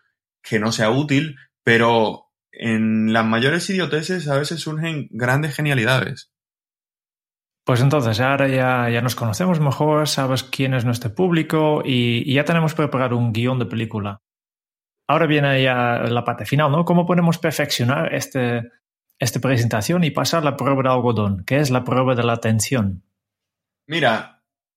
[0.43, 6.33] que no sea útil, pero en las mayores idioteces a veces surgen grandes genialidades.
[7.67, 12.45] Pues entonces, ahora ya, ya nos conocemos mejor, sabes quién es nuestro público y, ya
[12.45, 14.23] tenemos preparado un guion de película.
[15.09, 16.85] Ahora viene ya la parte final, ¿no?
[16.85, 18.71] ¿Cómo podemos perfeccionar este,
[19.19, 23.03] esta presentación y pasar la prueba de algodón, que es la prueba de la atención?
[23.89, 24.36] Mira,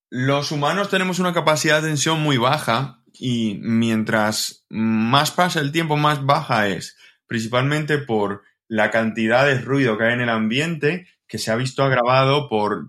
[0.09, 5.97] los humanos tenemos una capacidad de atención muy baja y mientras más pasa el tiempo,
[5.97, 6.97] más baja es,
[7.27, 11.83] principalmente por la cantidad de ruido que hay en el ambiente que se ha visto
[11.83, 12.87] agravado por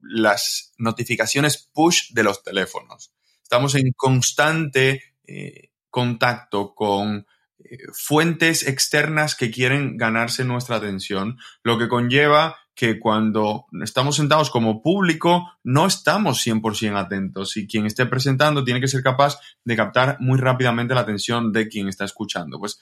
[0.00, 3.12] las notificaciones push de los teléfonos.
[3.42, 7.26] Estamos en constante eh, contacto con
[7.58, 14.50] eh, fuentes externas que quieren ganarse nuestra atención, lo que conlleva que cuando estamos sentados
[14.50, 19.76] como público no estamos 100% atentos y quien esté presentando tiene que ser capaz de
[19.76, 22.58] captar muy rápidamente la atención de quien está escuchando.
[22.58, 22.80] Pues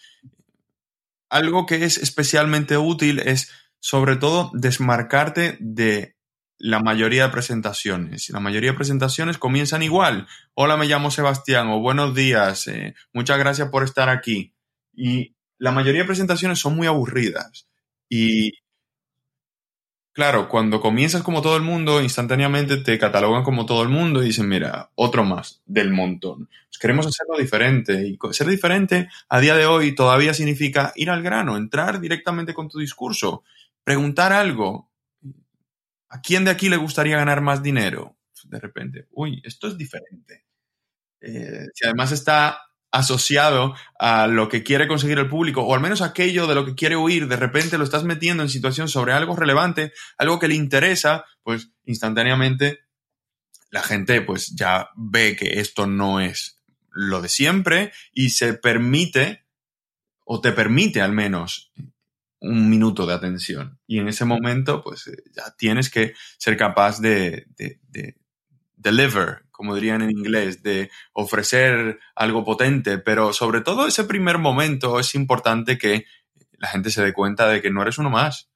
[1.29, 6.17] algo que es especialmente útil es sobre todo desmarcarte de
[6.59, 8.31] la mayoría de presentaciones.
[8.31, 10.29] La mayoría de presentaciones comienzan igual.
[10.55, 14.55] Hola, me llamo Sebastián o buenos días, eh, muchas gracias por estar aquí.
[14.95, 17.67] Y la mayoría de presentaciones son muy aburridas.
[18.09, 18.62] Y
[20.13, 24.27] claro, cuando comienzas como todo el mundo, instantáneamente te catalogan como todo el mundo y
[24.27, 26.49] dicen, mira, otro más del montón.
[26.69, 28.07] Pues queremos hacerlo diferente.
[28.07, 32.69] Y ser diferente a día de hoy todavía significa ir al grano, entrar directamente con
[32.69, 33.43] tu discurso
[33.85, 34.91] preguntar algo.
[36.09, 38.17] ¿A quién de aquí le gustaría ganar más dinero?
[38.45, 40.45] De repente, uy, esto es diferente.
[41.21, 42.61] Eh, si además está
[42.93, 46.75] asociado a lo que quiere conseguir el público, o al menos aquello de lo que
[46.75, 50.55] quiere huir, de repente lo estás metiendo en situación sobre algo relevante, algo que le
[50.55, 52.81] interesa, pues instantáneamente
[53.71, 59.47] la gente pues ya ve que esto no es lo de siempre y se permite,
[60.27, 61.73] o te permite al menos,
[62.41, 63.79] un minuto de atención.
[63.87, 68.17] Y en ese momento, pues eh, ya tienes que ser capaz de, de, de
[68.77, 74.99] deliver, como dirían en inglés, de ofrecer algo potente, pero sobre todo ese primer momento
[74.99, 76.05] es importante que
[76.59, 78.51] la gente se dé cuenta de que no eres uno más,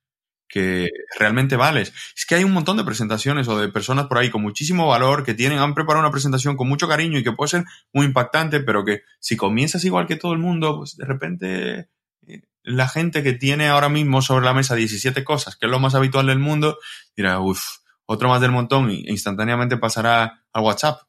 [0.48, 1.92] que realmente vales.
[2.16, 5.22] Es que hay un montón de presentaciones o de personas por ahí con muchísimo valor
[5.22, 8.58] que tienen, han preparado una presentación con mucho cariño y que puede ser muy impactante,
[8.58, 11.88] pero que si comienzas igual que todo el mundo, pues de repente
[12.26, 15.78] eh, la gente que tiene ahora mismo sobre la mesa 17 cosas, que es lo
[15.78, 16.78] más habitual del mundo,
[17.14, 17.62] dirá, uff,
[18.06, 21.00] otro más del montón e instantáneamente pasará al WhatsApp.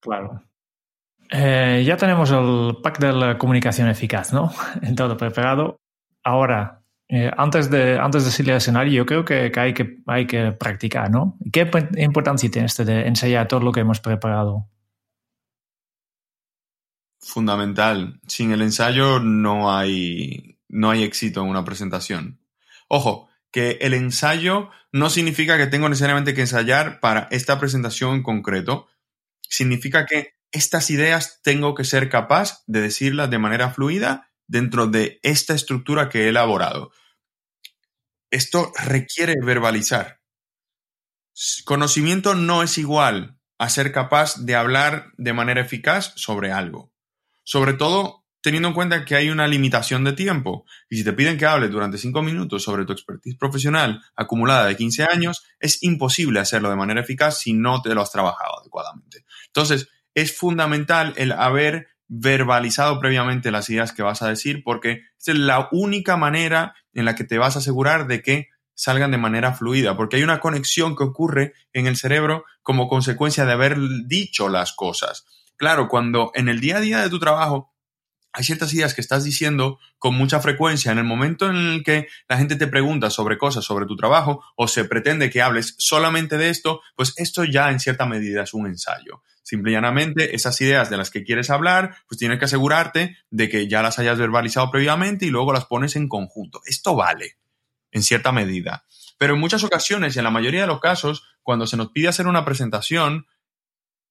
[0.00, 0.42] Claro.
[1.30, 4.52] Eh, ya tenemos el pack de la comunicación eficaz, ¿no?
[4.82, 5.80] En todo preparado.
[6.22, 9.98] Ahora, eh, antes, de, antes de salir al escenario, yo creo que, que, hay que
[10.06, 11.36] hay que practicar, ¿no?
[11.52, 14.68] ¿Qué importancia tiene este de ensayar todo lo que hemos preparado?
[17.20, 18.20] Fundamental.
[18.26, 22.38] Sin el ensayo no hay, no hay éxito en una presentación.
[22.88, 28.22] Ojo, que el ensayo no significa que tengo necesariamente que ensayar para esta presentación en
[28.24, 28.88] concreto.
[29.48, 35.20] Significa que estas ideas tengo que ser capaz de decirlas de manera fluida dentro de
[35.22, 36.90] esta estructura que he elaborado.
[38.32, 40.20] Esto requiere verbalizar.
[41.64, 46.92] Conocimiento no es igual a ser capaz de hablar de manera eficaz sobre algo.
[47.44, 50.66] Sobre todo teniendo en cuenta que hay una limitación de tiempo.
[50.90, 54.76] Y si te piden que hables durante cinco minutos sobre tu expertise profesional acumulada de
[54.76, 59.24] 15 años, es imposible hacerlo de manera eficaz si no te lo has trabajado adecuadamente.
[59.46, 65.34] Entonces, es fundamental el haber verbalizado previamente las ideas que vas a decir, porque es
[65.34, 69.54] la única manera en la que te vas a asegurar de que salgan de manera
[69.54, 74.50] fluida, porque hay una conexión que ocurre en el cerebro como consecuencia de haber dicho
[74.50, 75.24] las cosas.
[75.56, 77.73] Claro, cuando en el día a día de tu trabajo
[78.34, 82.08] hay ciertas ideas que estás diciendo con mucha frecuencia en el momento en el que
[82.28, 86.36] la gente te pregunta sobre cosas sobre tu trabajo o se pretende que hables solamente
[86.36, 89.22] de esto, pues esto ya en cierta medida es un ensayo.
[89.44, 93.48] Simple y llanamente, esas ideas de las que quieres hablar, pues tienes que asegurarte de
[93.48, 96.60] que ya las hayas verbalizado previamente y luego las pones en conjunto.
[96.66, 97.36] Esto vale,
[97.92, 98.84] en cierta medida.
[99.16, 102.08] Pero en muchas ocasiones y en la mayoría de los casos, cuando se nos pide
[102.08, 103.26] hacer una presentación,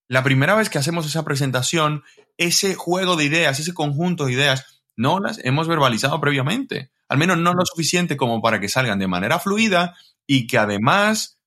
[0.07, 2.03] la primera vez que hacemos esa presentación,
[2.37, 6.91] ese juego de ideas, ese conjunto de ideas, no las hemos verbalizado previamente.
[7.07, 9.95] Al menos no lo suficiente como para que salgan de manera fluida
[10.25, 11.39] y que además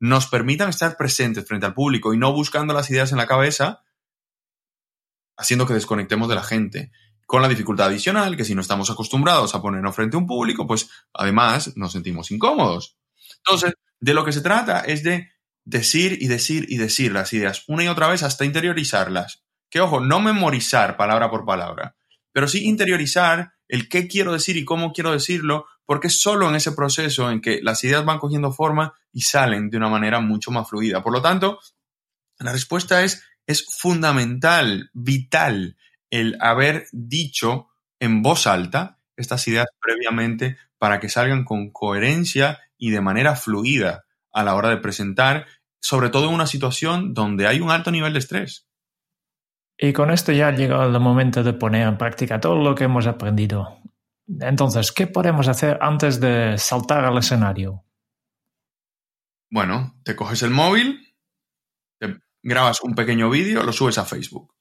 [0.00, 3.82] nos permitan estar presentes frente al público y no buscando las ideas en la cabeza,
[5.36, 6.92] haciendo que desconectemos de la gente.
[7.26, 10.66] Con la dificultad adicional, que si no estamos acostumbrados a ponernos frente a un público,
[10.66, 12.98] pues además nos sentimos incómodos.
[13.38, 15.30] Entonces, de lo que se trata es de
[15.64, 19.42] decir y decir y decir las ideas una y otra vez hasta interiorizarlas.
[19.70, 21.96] Que ojo, no memorizar palabra por palabra,
[22.32, 26.72] pero sí interiorizar el qué quiero decir y cómo quiero decirlo, porque solo en ese
[26.72, 30.68] proceso en que las ideas van cogiendo forma y salen de una manera mucho más
[30.68, 31.02] fluida.
[31.02, 31.58] Por lo tanto,
[32.38, 35.76] la respuesta es, es fundamental, vital,
[36.10, 42.90] el haber dicho en voz alta estas ideas previamente para que salgan con coherencia y
[42.90, 44.03] de manera fluida
[44.34, 45.46] a la hora de presentar,
[45.80, 48.68] sobre todo en una situación donde hay un alto nivel de estrés.
[49.78, 52.84] Y con esto ya ha llegado el momento de poner en práctica todo lo que
[52.84, 53.80] hemos aprendido.
[54.40, 57.84] Entonces, ¿qué podemos hacer antes de saltar al escenario?
[59.50, 61.14] Bueno, te coges el móvil,
[61.98, 64.54] te grabas un pequeño vídeo, lo subes a Facebook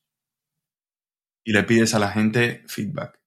[1.43, 3.19] y le pides a la gente feedback.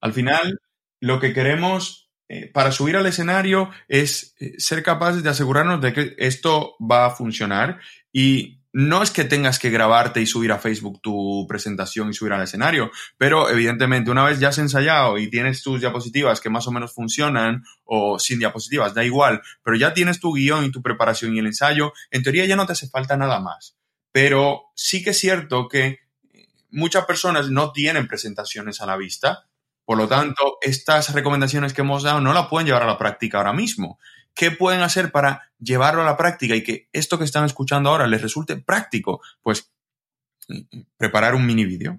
[0.00, 0.60] Al final,
[1.00, 2.01] lo que queremos
[2.34, 7.04] eh, para subir al escenario es eh, ser capaces de asegurarnos de que esto va
[7.04, 7.78] a funcionar
[8.10, 12.32] y no es que tengas que grabarte y subir a Facebook tu presentación y subir
[12.32, 16.66] al escenario, pero evidentemente una vez ya has ensayado y tienes tus diapositivas que más
[16.66, 20.80] o menos funcionan o sin diapositivas, da igual, pero ya tienes tu guion y tu
[20.80, 23.76] preparación y el ensayo, en teoría ya no te hace falta nada más.
[24.10, 25.98] Pero sí que es cierto que
[26.70, 29.50] muchas personas no tienen presentaciones a la vista,
[29.84, 33.38] por lo tanto, estas recomendaciones que hemos dado no la pueden llevar a la práctica
[33.38, 33.98] ahora mismo.
[34.34, 38.06] ¿Qué pueden hacer para llevarlo a la práctica y que esto que están escuchando ahora
[38.06, 39.20] les resulte práctico?
[39.42, 39.72] Pues
[40.96, 41.98] preparar un mini vídeo.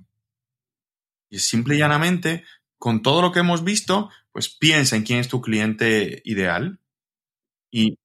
[1.30, 2.46] Y simple y llanamente,
[2.78, 6.80] con todo lo que hemos visto, pues piensa en quién es tu cliente ideal
[7.72, 7.98] y,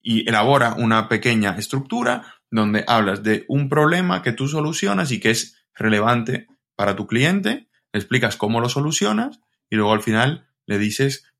[0.00, 5.30] y elabora una pequeña estructura donde hablas de un problema que tú solucionas y que
[5.30, 7.65] es relevante para tu cliente,
[7.96, 9.40] le explicas cómo lo solucionas
[9.70, 11.32] y luego al final le dices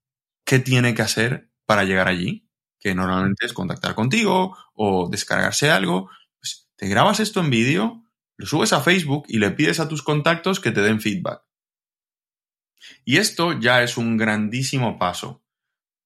[0.47, 2.49] qué tiene que hacer para llegar allí,
[2.81, 6.09] que normalmente es contactar contigo o descargarse algo.
[6.41, 8.05] Pues te grabas esto en vídeo,
[8.39, 11.43] lo subes a Facebook y le pides a tus contactos que te den feedback.
[13.05, 15.45] Y esto ya es un grandísimo paso.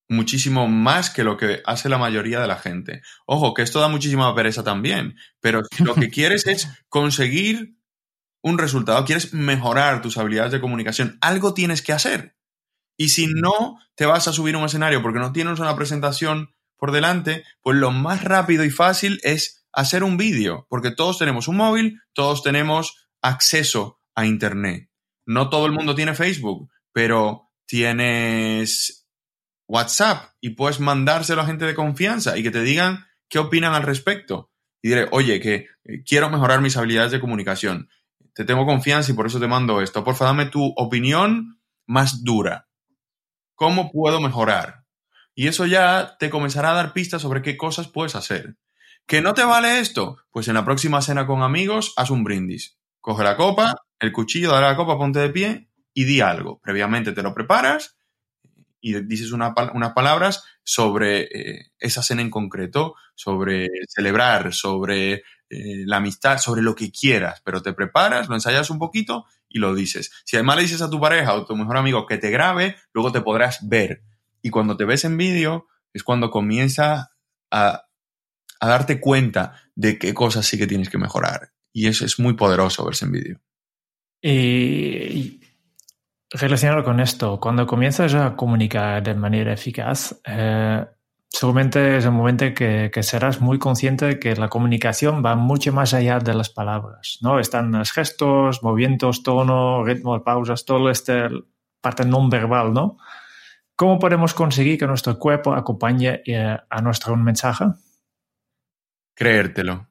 [0.08, 3.02] Muchísimo más que lo que hace la mayoría de la gente.
[3.24, 7.79] Ojo, que esto da muchísima pereza también, pero si lo que quieres es conseguir
[8.42, 12.36] un resultado, quieres mejorar tus habilidades de comunicación, algo tienes que hacer.
[12.96, 16.54] Y si no te vas a subir a un escenario porque no tienes una presentación
[16.76, 21.48] por delante, pues lo más rápido y fácil es hacer un vídeo, porque todos tenemos
[21.48, 24.90] un móvil, todos tenemos acceso a Internet.
[25.26, 29.06] No todo el mundo tiene Facebook, pero tienes
[29.68, 33.84] WhatsApp y puedes mandárselo a gente de confianza y que te digan qué opinan al
[33.84, 34.50] respecto.
[34.82, 37.88] Y diré, oye, que eh, quiero mejorar mis habilidades de comunicación.
[38.40, 40.02] Te tengo confianza y por eso te mando esto.
[40.02, 42.70] Por favor, dame tu opinión más dura.
[43.54, 44.86] ¿Cómo puedo mejorar?
[45.34, 48.56] Y eso ya te comenzará a dar pistas sobre qué cosas puedes hacer.
[49.06, 50.16] ¿Que no te vale esto?
[50.30, 52.78] Pues en la próxima cena con amigos, haz un brindis.
[53.02, 56.60] Coge la copa, el cuchillo, dale la copa, ponte de pie y di algo.
[56.62, 57.98] Previamente te lo preparas
[58.80, 59.52] y dices unas
[59.94, 66.74] palabras sobre eh, esa cena en concreto, sobre celebrar, sobre eh, la amistad, sobre lo
[66.74, 70.12] que quieras, pero te preparas, lo ensayas un poquito y lo dices.
[70.24, 73.10] Si además le dices a tu pareja o tu mejor amigo que te grabe, luego
[73.10, 74.04] te podrás ver.
[74.42, 77.16] Y cuando te ves en vídeo es cuando comienza
[77.50, 77.86] a,
[78.60, 81.52] a darte cuenta de qué cosas sí que tienes que mejorar.
[81.72, 83.40] Y eso es muy poderoso verse en vídeo.
[84.22, 85.40] Y,
[86.30, 90.86] relacionado con esto, cuando comienzas a comunicar de manera eficaz, eh,
[91.30, 95.72] seguramente es el momento que, que, serás muy consciente de que la comunicación va mucho
[95.72, 97.38] más allá de las palabras, ¿no?
[97.38, 101.28] Están los gestos, movimientos, tono, ritmo, pausas, todo este
[101.80, 102.98] parte no verbal, ¿no?
[103.76, 107.64] ¿Cómo podemos conseguir que nuestro cuerpo acompañe eh, a nuestro mensaje?
[109.14, 109.88] Creértelo,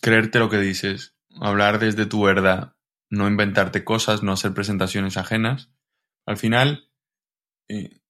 [0.00, 2.76] creerte lo que dices, hablar desde tu verdad,
[3.10, 5.70] no inventarte cosas, no hacer presentaciones ajenas.
[6.24, 6.90] Al final,
[7.68, 8.00] eh,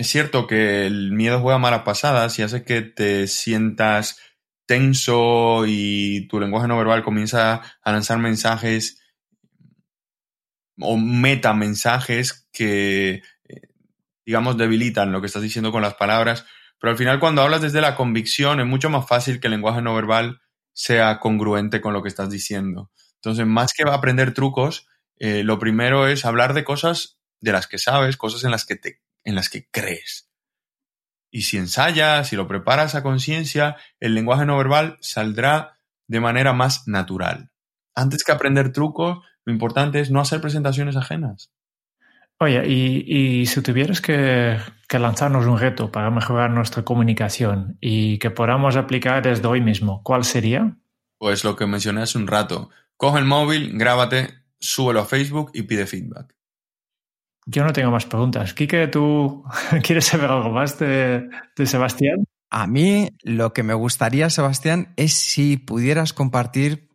[0.00, 4.18] es cierto que el miedo juega malas pasadas y hace que te sientas
[4.64, 9.02] tenso y tu lenguaje no verbal comienza a lanzar mensajes
[10.80, 13.60] o metamensajes que, eh,
[14.24, 16.46] digamos, debilitan lo que estás diciendo con las palabras.
[16.78, 19.82] Pero al final, cuando hablas desde la convicción, es mucho más fácil que el lenguaje
[19.82, 20.40] no verbal
[20.72, 22.90] sea congruente con lo que estás diciendo.
[23.16, 24.88] Entonces, más que aprender trucos,
[25.18, 28.76] eh, lo primero es hablar de cosas de las que sabes, cosas en las que,
[28.76, 30.28] te, en las que crees.
[31.30, 36.52] Y si ensayas, si lo preparas a conciencia, el lenguaje no verbal saldrá de manera
[36.52, 37.52] más natural.
[37.94, 41.52] Antes que aprender trucos, lo importante es no hacer presentaciones ajenas.
[42.42, 44.58] Oye, y, si tuvieras que,
[44.88, 50.02] que, lanzarnos un reto para mejorar nuestra comunicación y que podamos aplicar desde hoy mismo,
[50.02, 50.78] ¿cuál sería?
[51.18, 52.70] Pues lo que mencioné hace un rato.
[52.96, 56.34] Coge el móvil, grábate, súbelo a Facebook y pide feedback.
[57.50, 58.54] Yo no tengo más preguntas.
[58.54, 59.42] Quique, ¿tú
[59.82, 62.24] quieres saber algo más de, de Sebastián?
[62.48, 66.90] A mí lo que me gustaría, Sebastián, es si pudieras compartir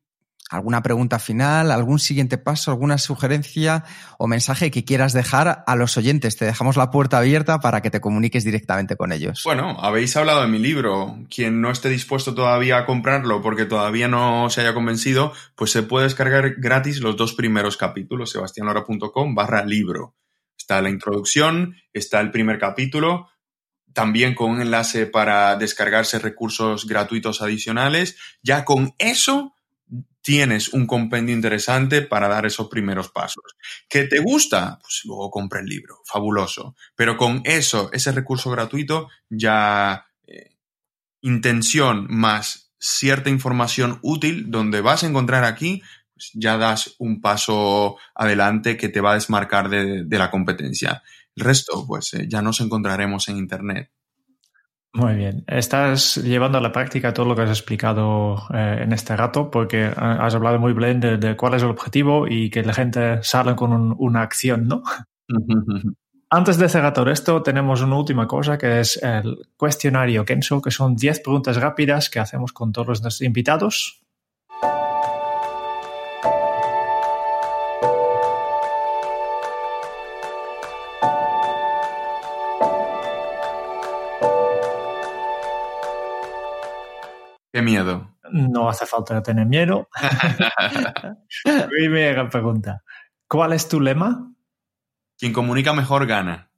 [0.49, 3.83] alguna pregunta final, algún siguiente paso, alguna sugerencia
[4.17, 6.37] o mensaje que quieras dejar a los oyentes.
[6.37, 9.41] Te dejamos la puerta abierta para que te comuniques directamente con ellos.
[9.43, 11.17] Bueno, habéis hablado de mi libro.
[11.29, 15.83] Quien no esté dispuesto todavía a comprarlo porque todavía no se haya convencido, pues se
[15.83, 20.15] puede descargar gratis los dos primeros capítulos, sebastianlora.com barra libro.
[20.57, 23.29] Está la introducción, está el primer capítulo,
[23.93, 28.17] también con un enlace para descargarse recursos gratuitos adicionales.
[28.43, 29.55] Ya con eso
[30.25, 33.43] tienes un compendio interesante para dar esos primeros pasos.
[33.87, 34.79] ¿Qué te gusta?
[34.81, 36.75] Pues luego compra el libro, fabuloso.
[36.95, 40.55] Pero con eso, ese recurso gratuito, ya eh,
[41.21, 45.83] intención más cierta información útil donde vas a encontrar aquí,
[46.15, 51.03] pues ya das un paso adelante que te va a desmarcar de, la competencia.
[51.35, 53.91] El resto, pues eh, ya nos encontraremos en Internet.
[54.93, 55.43] Muy bien.
[55.47, 59.91] Estás llevando a la práctica todo lo que has explicado eh, en este rato, porque
[59.93, 63.93] has hablado muy bien de, cuál es el objetivo y que la gente salga con
[63.99, 64.83] una acción, ¿no?
[66.29, 70.71] Antes de cerrar todo esto, tenemos una última cosa que es el cuestionario Kenso, que
[70.71, 74.04] son 10 preguntas rápidas que hacemos con todos nuestros invitados.
[87.55, 88.13] Qué miedo.
[88.33, 89.87] No hace falta tener miedo.
[91.69, 92.83] Primera pregunta.
[93.29, 94.29] ¿Cuál es tu lema?
[95.17, 96.51] Quien comunica mejor gana.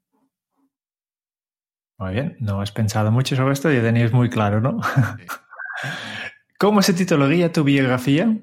[1.99, 4.79] Muy bien, no has pensado mucho sobre esto y tenéis muy claro, ¿no?
[6.57, 8.35] ¿Cómo se titularía tu biografía?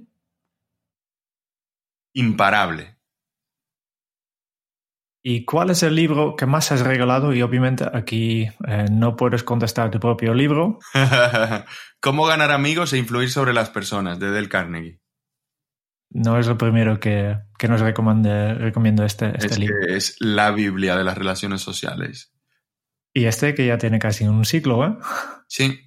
[2.12, 2.93] Imparable.
[5.26, 7.32] ¿Y cuál es el libro que más has regalado?
[7.32, 10.78] Y obviamente aquí eh, no puedes contestar tu propio libro.
[12.00, 14.18] ¿Cómo ganar amigos e influir sobre las personas?
[14.18, 15.00] de Del Carnegie.
[16.10, 19.76] No es lo primero que, que nos recomiendo este, este es libro.
[19.88, 22.34] es la Biblia de las relaciones sociales.
[23.14, 24.94] Y este que ya tiene casi un siglo, ¿eh?
[25.48, 25.80] Sí.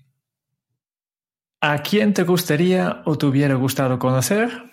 [1.61, 4.63] ¿A quién te gustaría o te hubiera gustado conocer?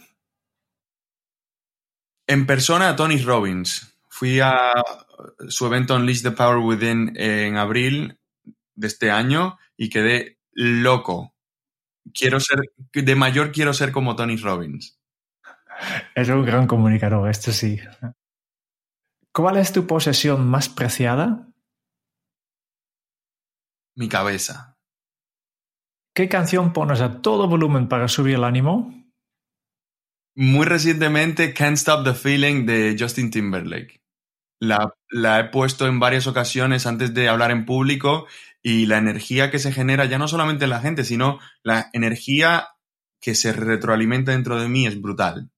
[2.26, 3.93] En persona a Tony Robbins.
[4.16, 4.72] Fui a
[5.48, 8.16] su evento Unleash the Power Within en abril
[8.76, 11.34] de este año y quedé loco.
[12.12, 12.60] Quiero ser,
[12.92, 15.00] de mayor quiero ser como Tony Robbins.
[16.14, 17.80] Es un gran comunicador, esto sí.
[19.32, 21.48] ¿Cuál es tu posesión más preciada?
[23.96, 24.78] Mi cabeza.
[26.14, 28.94] ¿Qué canción pones a todo volumen para subir el ánimo?
[30.36, 34.03] Muy recientemente, Can't Stop the Feeling de Justin Timberlake.
[34.60, 38.26] La, la, he puesto en varias ocasiones antes de hablar en público
[38.62, 42.68] y la energía que se genera ya no solamente en la gente, sino la energía
[43.20, 45.50] que se retroalimenta dentro de mí es brutal.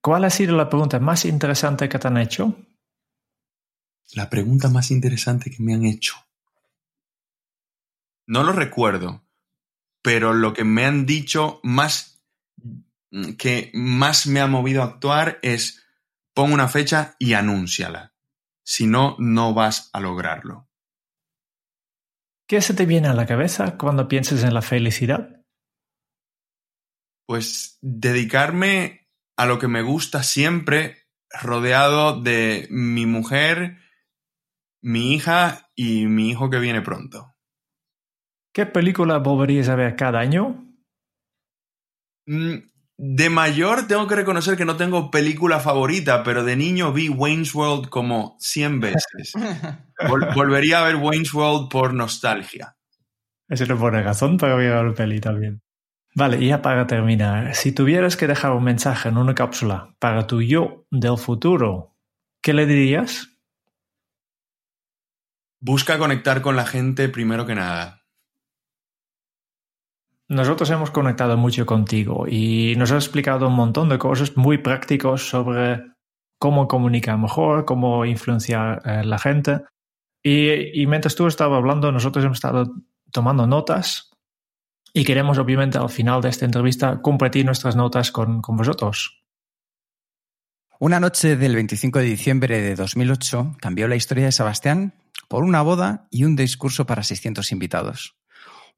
[0.00, 2.56] ¿Cuál ha sido la pregunta más interesante que te han hecho?
[4.14, 6.14] La pregunta más interesante que me han hecho.
[8.26, 9.24] No lo recuerdo,
[10.02, 12.22] pero lo que me han dicho más
[13.38, 15.85] que más me ha movido a actuar es
[16.36, 18.12] pon una fecha y anúnciala.
[18.62, 20.68] Si no, no vas a lograrlo.
[22.46, 25.42] ¿Qué se te viene a la cabeza cuando piensas en la felicidad?
[27.26, 33.78] Pues dedicarme a lo que me gusta siempre, rodeado de mi mujer,
[34.82, 37.34] mi hija y mi hijo que viene pronto.
[38.52, 40.66] ¿Qué película volverías a ver cada año?
[42.26, 42.58] Mm,
[42.98, 47.54] de mayor tengo que reconocer que no tengo película favorita, pero de niño vi Wayne's
[47.54, 49.32] World como 100 veces.
[50.34, 52.76] volvería a ver Wayne's World por nostalgia.
[53.48, 55.62] Eso no pone razón para ver la peli también.
[56.14, 60.26] Vale, y ya para terminar, si tuvieras que dejar un mensaje en una cápsula para
[60.26, 61.94] tu yo del futuro,
[62.42, 63.28] ¿qué le dirías?
[65.60, 67.95] Busca conectar con la gente primero que nada.
[70.28, 75.28] Nosotros hemos conectado mucho contigo y nos has explicado un montón de cosas muy prácticos
[75.28, 75.82] sobre
[76.38, 79.60] cómo comunicar mejor, cómo influenciar a la gente.
[80.22, 82.74] Y, y mientras tú estabas hablando, nosotros hemos estado
[83.12, 84.10] tomando notas
[84.92, 89.22] y queremos obviamente al final de esta entrevista compartir nuestras notas con, con vosotros.
[90.78, 94.92] Una noche del 25 de diciembre de 2008 cambió la historia de Sebastián
[95.28, 98.16] por una boda y un discurso para 600 invitados.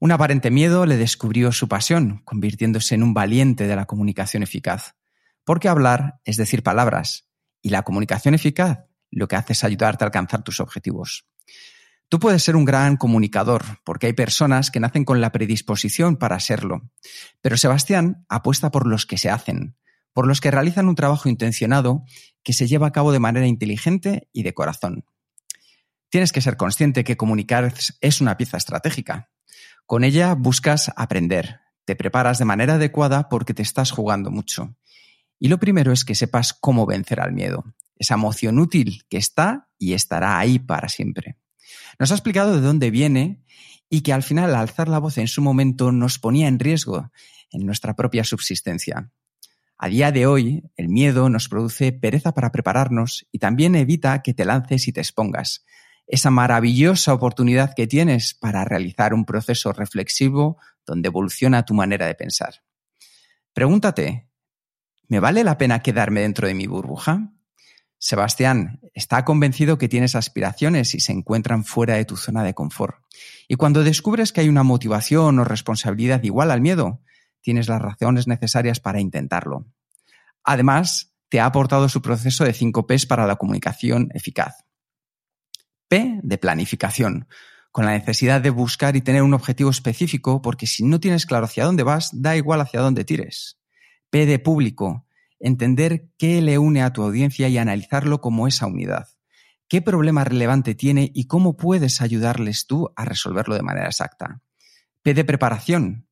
[0.00, 4.94] Un aparente miedo le descubrió su pasión, convirtiéndose en un valiente de la comunicación eficaz.
[5.44, 7.28] Porque hablar es decir palabras,
[7.62, 8.78] y la comunicación eficaz
[9.10, 11.26] lo que hace es ayudarte a alcanzar tus objetivos.
[12.08, 16.38] Tú puedes ser un gran comunicador, porque hay personas que nacen con la predisposición para
[16.38, 16.90] serlo.
[17.40, 19.76] Pero Sebastián apuesta por los que se hacen,
[20.12, 22.04] por los que realizan un trabajo intencionado
[22.42, 25.04] que se lleva a cabo de manera inteligente y de corazón.
[26.08, 29.28] Tienes que ser consciente que comunicar es una pieza estratégica.
[29.88, 34.76] Con ella buscas aprender, te preparas de manera adecuada porque te estás jugando mucho.
[35.40, 37.64] Y lo primero es que sepas cómo vencer al miedo,
[37.96, 41.38] esa emoción útil que está y estará ahí para siempre.
[41.98, 43.42] Nos ha explicado de dónde viene
[43.88, 47.10] y que al final al alzar la voz en su momento nos ponía en riesgo
[47.50, 49.10] en nuestra propia subsistencia.
[49.78, 54.34] A día de hoy, el miedo nos produce pereza para prepararnos y también evita que
[54.34, 55.64] te lances y te expongas,
[56.08, 62.14] esa maravillosa oportunidad que tienes para realizar un proceso reflexivo donde evoluciona tu manera de
[62.14, 62.62] pensar.
[63.52, 64.30] Pregúntate,
[65.06, 67.30] ¿me vale la pena quedarme dentro de mi burbuja?
[67.98, 72.96] Sebastián está convencido que tienes aspiraciones y se encuentran fuera de tu zona de confort.
[73.46, 77.02] Y cuando descubres que hay una motivación o responsabilidad igual al miedo,
[77.42, 79.66] tienes las razones necesarias para intentarlo.
[80.44, 84.67] Además, te ha aportado su proceso de 5 Ps para la comunicación eficaz.
[85.88, 87.26] P de planificación,
[87.72, 91.46] con la necesidad de buscar y tener un objetivo específico, porque si no tienes claro
[91.46, 93.58] hacia dónde vas, da igual hacia dónde tires.
[94.10, 95.06] P de público,
[95.38, 99.08] entender qué le une a tu audiencia y analizarlo como esa unidad.
[99.68, 104.40] ¿Qué problema relevante tiene y cómo puedes ayudarles tú a resolverlo de manera exacta?
[105.02, 106.06] P de preparación.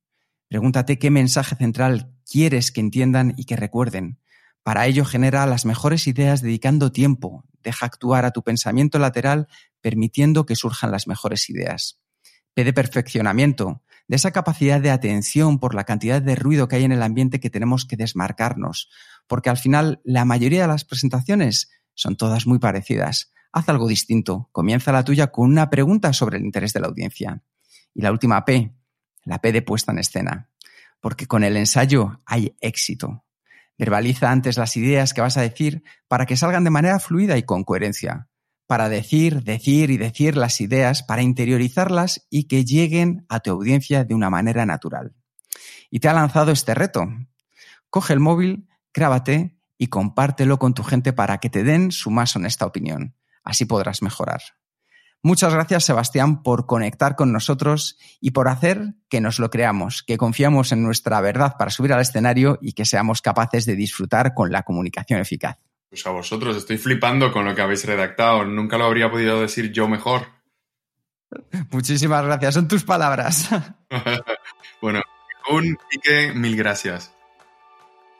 [0.47, 4.19] Pregúntate qué mensaje central quieres que entiendan y que recuerden.
[4.63, 9.49] Para ello genera las mejores ideas dedicando tiempo, deja actuar a tu pensamiento lateral
[9.81, 11.99] permitiendo que surjan las mejores ideas.
[12.53, 16.85] P de perfeccionamiento, de esa capacidad de atención por la cantidad de ruido que hay
[16.85, 18.89] en el ambiente que tenemos que desmarcarnos,
[19.27, 23.33] porque al final la mayoría de las presentaciones son todas muy parecidas.
[23.51, 24.49] Haz algo distinto.
[24.53, 27.43] Comienza la tuya con una pregunta sobre el interés de la audiencia.
[27.93, 28.73] Y la última P,
[29.25, 30.49] la P de puesta en escena.
[31.01, 33.25] Porque con el ensayo hay éxito.
[33.77, 37.43] Verbaliza antes las ideas que vas a decir para que salgan de manera fluida y
[37.43, 38.27] con coherencia.
[38.65, 44.03] Para decir, decir y decir las ideas, para interiorizarlas y que lleguen a tu audiencia
[44.03, 45.13] de una manera natural.
[45.89, 47.07] Y te ha lanzado este reto.
[47.89, 52.35] Coge el móvil, grábate y compártelo con tu gente para que te den su más
[52.35, 53.15] honesta opinión.
[53.43, 54.41] Así podrás mejorar.
[55.23, 60.17] Muchas gracias, Sebastián, por conectar con nosotros y por hacer que nos lo creamos, que
[60.17, 64.51] confiamos en nuestra verdad para subir al escenario y que seamos capaces de disfrutar con
[64.51, 65.57] la comunicación eficaz.
[65.89, 68.45] Pues a vosotros, estoy flipando con lo que habéis redactado.
[68.45, 70.27] Nunca lo habría podido decir yo mejor.
[71.71, 73.49] Muchísimas gracias, son tus palabras.
[74.81, 75.01] bueno,
[75.49, 77.16] un pique, mil gracias.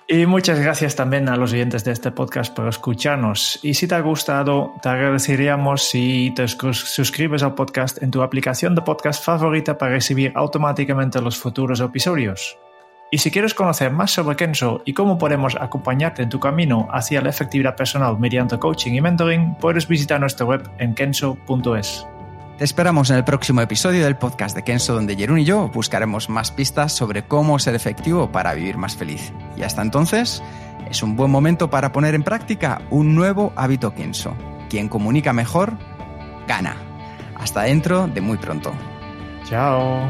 [0.09, 3.59] Y muchas gracias también a los oyentes de este podcast por escucharnos.
[3.61, 8.73] Y si te ha gustado, te agradeceríamos si te suscribes al podcast en tu aplicación
[8.73, 12.57] de podcast favorita para recibir automáticamente los futuros episodios.
[13.11, 17.21] Y si quieres conocer más sobre Kenso y cómo podemos acompañarte en tu camino hacia
[17.21, 22.07] la efectividad personal mediante coaching y mentoring, puedes visitar nuestra web en kenso.es.
[22.57, 26.27] Te esperamos en el próximo episodio del podcast de Kenso, donde Jerún y yo buscaremos
[26.27, 29.31] más pistas sobre cómo ser efectivo para vivir más feliz.
[29.55, 30.41] Y hasta entonces,
[30.89, 34.35] es un buen momento para poner en práctica un nuevo hábito Kenso.
[34.71, 35.77] Quien comunica mejor,
[36.47, 36.77] gana.
[37.35, 38.73] Hasta dentro de muy pronto.
[39.47, 40.09] Chao.